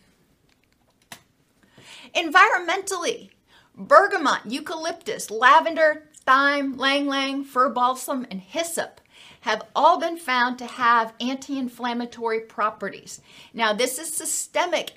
Environmentally, 2.16 3.30
bergamot, 3.76 4.42
eucalyptus, 4.46 5.32
lavender, 5.32 6.10
thyme, 6.14 6.74
ylang 6.74 7.06
ylang, 7.06 7.44
fir 7.44 7.70
balsam, 7.70 8.26
and 8.30 8.42
hyssop 8.42 9.02
have 9.42 9.64
all 9.76 10.00
been 10.00 10.18
found 10.18 10.58
to 10.58 10.66
have 10.66 11.14
anti 11.20 11.58
inflammatory 11.58 12.40
properties. 12.40 13.22
Now, 13.54 13.74
this 13.74 14.00
is 14.00 14.14
systemic 14.14 14.94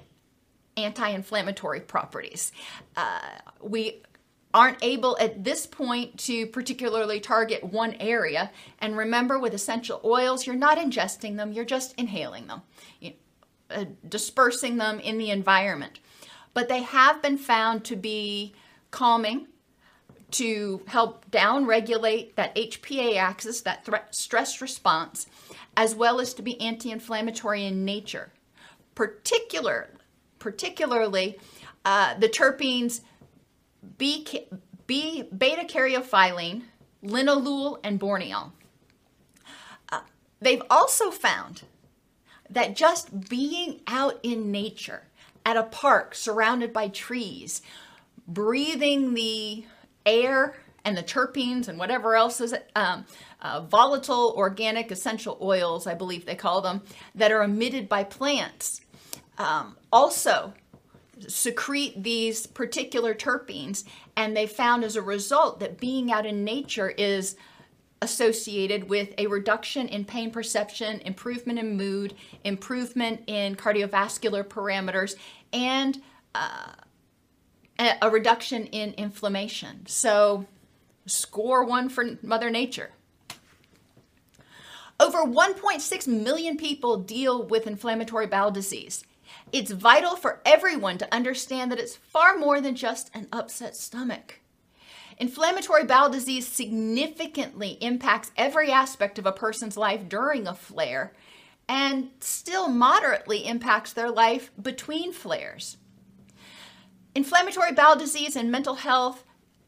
anti 0.76 1.09
inflammatory 1.09 1.81
properties. 1.81 2.52
Uh, 2.96 3.20
we 3.61 4.02
aren't 4.54 4.82
able 4.82 5.16
at 5.20 5.44
this 5.44 5.66
point 5.66 6.18
to 6.18 6.46
particularly 6.46 7.20
target 7.20 7.62
one 7.62 7.94
area. 8.00 8.50
And 8.80 8.96
remember, 8.96 9.38
with 9.38 9.54
essential 9.54 10.00
oils, 10.04 10.46
you're 10.46 10.56
not 10.56 10.78
ingesting 10.78 11.37
them, 11.37 11.52
you're 11.52 11.64
just 11.64 11.94
inhaling 11.98 12.46
them, 12.46 12.62
you, 13.00 13.12
uh, 13.70 13.84
dispersing 14.08 14.78
them 14.78 15.00
in 15.00 15.18
the 15.18 15.30
environment. 15.30 16.00
But 16.54 16.68
they 16.68 16.82
have 16.82 17.20
been 17.20 17.38
found 17.38 17.84
to 17.84 17.96
be 17.96 18.54
calming, 18.90 19.48
to 20.30 20.82
help 20.87 21.30
down 21.30 21.64
regulate 21.64 22.37
that 22.37 22.54
HPA 22.54 23.16
axis, 23.16 23.62
that 23.62 23.88
stress 24.11 24.61
response, 24.61 25.26
as 25.76 25.94
well 25.94 26.20
as 26.20 26.34
to 26.34 26.42
be 26.42 26.61
anti 26.61 26.90
inflammatory 26.90 27.64
in 27.64 27.84
nature. 27.84 28.32
Particular, 28.94 29.88
particularly, 30.38 31.38
uh, 31.84 32.18
the 32.18 32.28
terpenes 32.28 33.00
B, 33.96 34.26
B, 34.86 35.22
beta 35.22 35.64
caryophyllene, 35.64 36.62
linalool, 37.04 37.78
and 37.84 38.00
borneol. 38.00 38.52
Uh, 39.90 40.00
they've 40.40 40.62
also 40.70 41.10
found 41.10 41.62
that 42.50 42.76
just 42.76 43.28
being 43.28 43.80
out 43.86 44.18
in 44.22 44.50
nature, 44.50 45.04
at 45.44 45.56
a 45.56 45.62
park 45.62 46.14
surrounded 46.14 46.74
by 46.74 46.88
trees, 46.88 47.62
breathing 48.26 49.14
the 49.14 49.64
air 50.04 50.54
and 50.84 50.96
the 50.96 51.02
terpenes 51.02 51.68
and 51.68 51.78
whatever 51.78 52.14
else 52.14 52.40
is 52.40 52.54
um, 52.76 53.06
uh, 53.40 53.60
volatile 53.62 54.34
organic 54.36 54.90
essential 54.90 55.38
oils, 55.40 55.86
I 55.86 55.94
believe 55.94 56.26
they 56.26 56.34
call 56.34 56.60
them, 56.60 56.82
that 57.14 57.32
are 57.32 57.42
emitted 57.42 57.88
by 57.88 58.04
plants. 58.04 58.82
Um, 59.38 59.76
also, 59.90 60.52
secrete 61.26 62.02
these 62.02 62.46
particular 62.46 63.14
terpenes, 63.14 63.85
and 64.16 64.37
they 64.37 64.46
found 64.46 64.85
as 64.85 64.96
a 64.96 65.02
result 65.02 65.61
that 65.61 65.78
being 65.78 66.12
out 66.12 66.26
in 66.26 66.44
nature 66.44 66.90
is 66.90 67.37
associated 68.00 68.88
with 68.88 69.12
a 69.18 69.26
reduction 69.26 69.88
in 69.88 70.04
pain 70.04 70.31
perception, 70.31 71.00
improvement 71.00 71.59
in 71.59 71.76
mood, 71.76 72.14
improvement 72.44 73.22
in 73.26 73.57
cardiovascular 73.57 74.44
parameters, 74.44 75.16
and 75.52 76.00
uh, 76.35 76.72
a 78.02 78.11
reduction 78.11 78.66
in 78.66 78.92
inflammation. 78.94 79.87
So, 79.87 80.46
score 81.07 81.64
one 81.64 81.88
for 81.88 82.18
Mother 82.22 82.50
Nature. 82.50 82.90
Over 85.00 85.18
1.6 85.18 86.09
million 86.09 86.57
people 86.57 86.98
deal 86.98 87.46
with 87.46 87.68
inflammatory 87.68 88.26
bowel 88.26 88.50
disease. 88.50 89.04
It's 89.52 89.70
vital 89.70 90.16
for 90.16 90.40
everyone 90.44 90.98
to 90.98 91.14
understand 91.14 91.70
that 91.70 91.78
it's 91.78 91.96
far 91.96 92.36
more 92.36 92.60
than 92.60 92.74
just 92.74 93.10
an 93.14 93.28
upset 93.32 93.76
stomach. 93.76 94.40
Inflammatory 95.18 95.84
bowel 95.84 96.10
disease 96.10 96.46
significantly 96.46 97.78
impacts 97.80 98.30
every 98.36 98.70
aspect 98.70 99.18
of 99.18 99.26
a 99.26 99.32
person's 99.32 99.76
life 99.76 100.08
during 100.08 100.46
a 100.46 100.54
flare 100.54 101.12
and 101.68 102.10
still 102.20 102.68
moderately 102.68 103.46
impacts 103.46 103.92
their 103.92 104.10
life 104.10 104.50
between 104.60 105.12
flares. 105.12 105.76
Inflammatory 107.14 107.72
bowel 107.72 107.96
disease 107.96 108.36
and 108.36 108.50
mental 108.50 108.76
health 108.76 109.24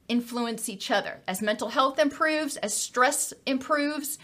influence 0.09 0.69
each 0.69 0.91
other. 0.91 1.21
As 1.27 1.43
mental 1.43 1.69
health 1.69 1.99
improves, 1.99 2.57
as 2.59 2.75
stress 2.75 3.33
improves, 3.47 4.19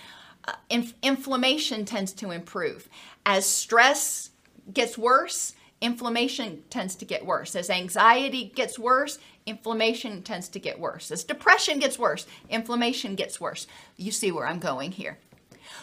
uh, 0.47 0.53
inf- 0.71 0.95
inflammation 1.03 1.85
tends 1.85 2.13
to 2.15 2.31
improve. 2.31 2.89
As 3.25 3.47
stress 3.47 4.31
gets 4.73 4.97
worse, 4.99 5.55
inflammation 5.81 6.63
tends 6.71 6.95
to 6.97 7.05
get 7.05 7.25
worse. 7.25 7.55
As 7.55 7.71
anxiety 7.71 8.53
gets 8.55 8.79
worse, 8.79 9.19
inflammation 9.45 10.23
tends 10.23 10.49
to 10.51 10.59
get 10.59 10.79
worse. 10.79 11.11
As 11.11 11.25
depression 11.25 11.79
gets 11.79 11.99
worse, 11.99 12.27
inflammation 12.49 13.15
gets 13.15 13.41
worse. 13.41 13.67
You 13.97 14.13
see 14.13 14.33
where 14.33 14.47
I'm 14.47 14.59
going 14.59 14.93
here. 14.93 15.19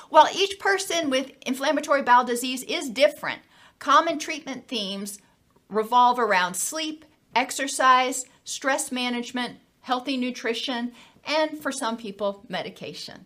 While 0.09 0.27
each 0.33 0.59
person 0.59 1.09
with 1.09 1.31
inflammatory 1.45 2.01
bowel 2.01 2.23
disease 2.23 2.63
is 2.63 2.89
different, 2.89 3.41
common 3.79 4.19
treatment 4.19 4.67
themes 4.67 5.19
revolve 5.69 6.19
around 6.19 6.55
sleep, 6.55 7.05
exercise, 7.35 8.25
stress 8.43 8.91
management, 8.91 9.57
healthy 9.81 10.17
nutrition, 10.17 10.91
and 11.25 11.57
for 11.57 11.71
some 11.71 11.97
people, 11.97 12.45
medication. 12.47 13.25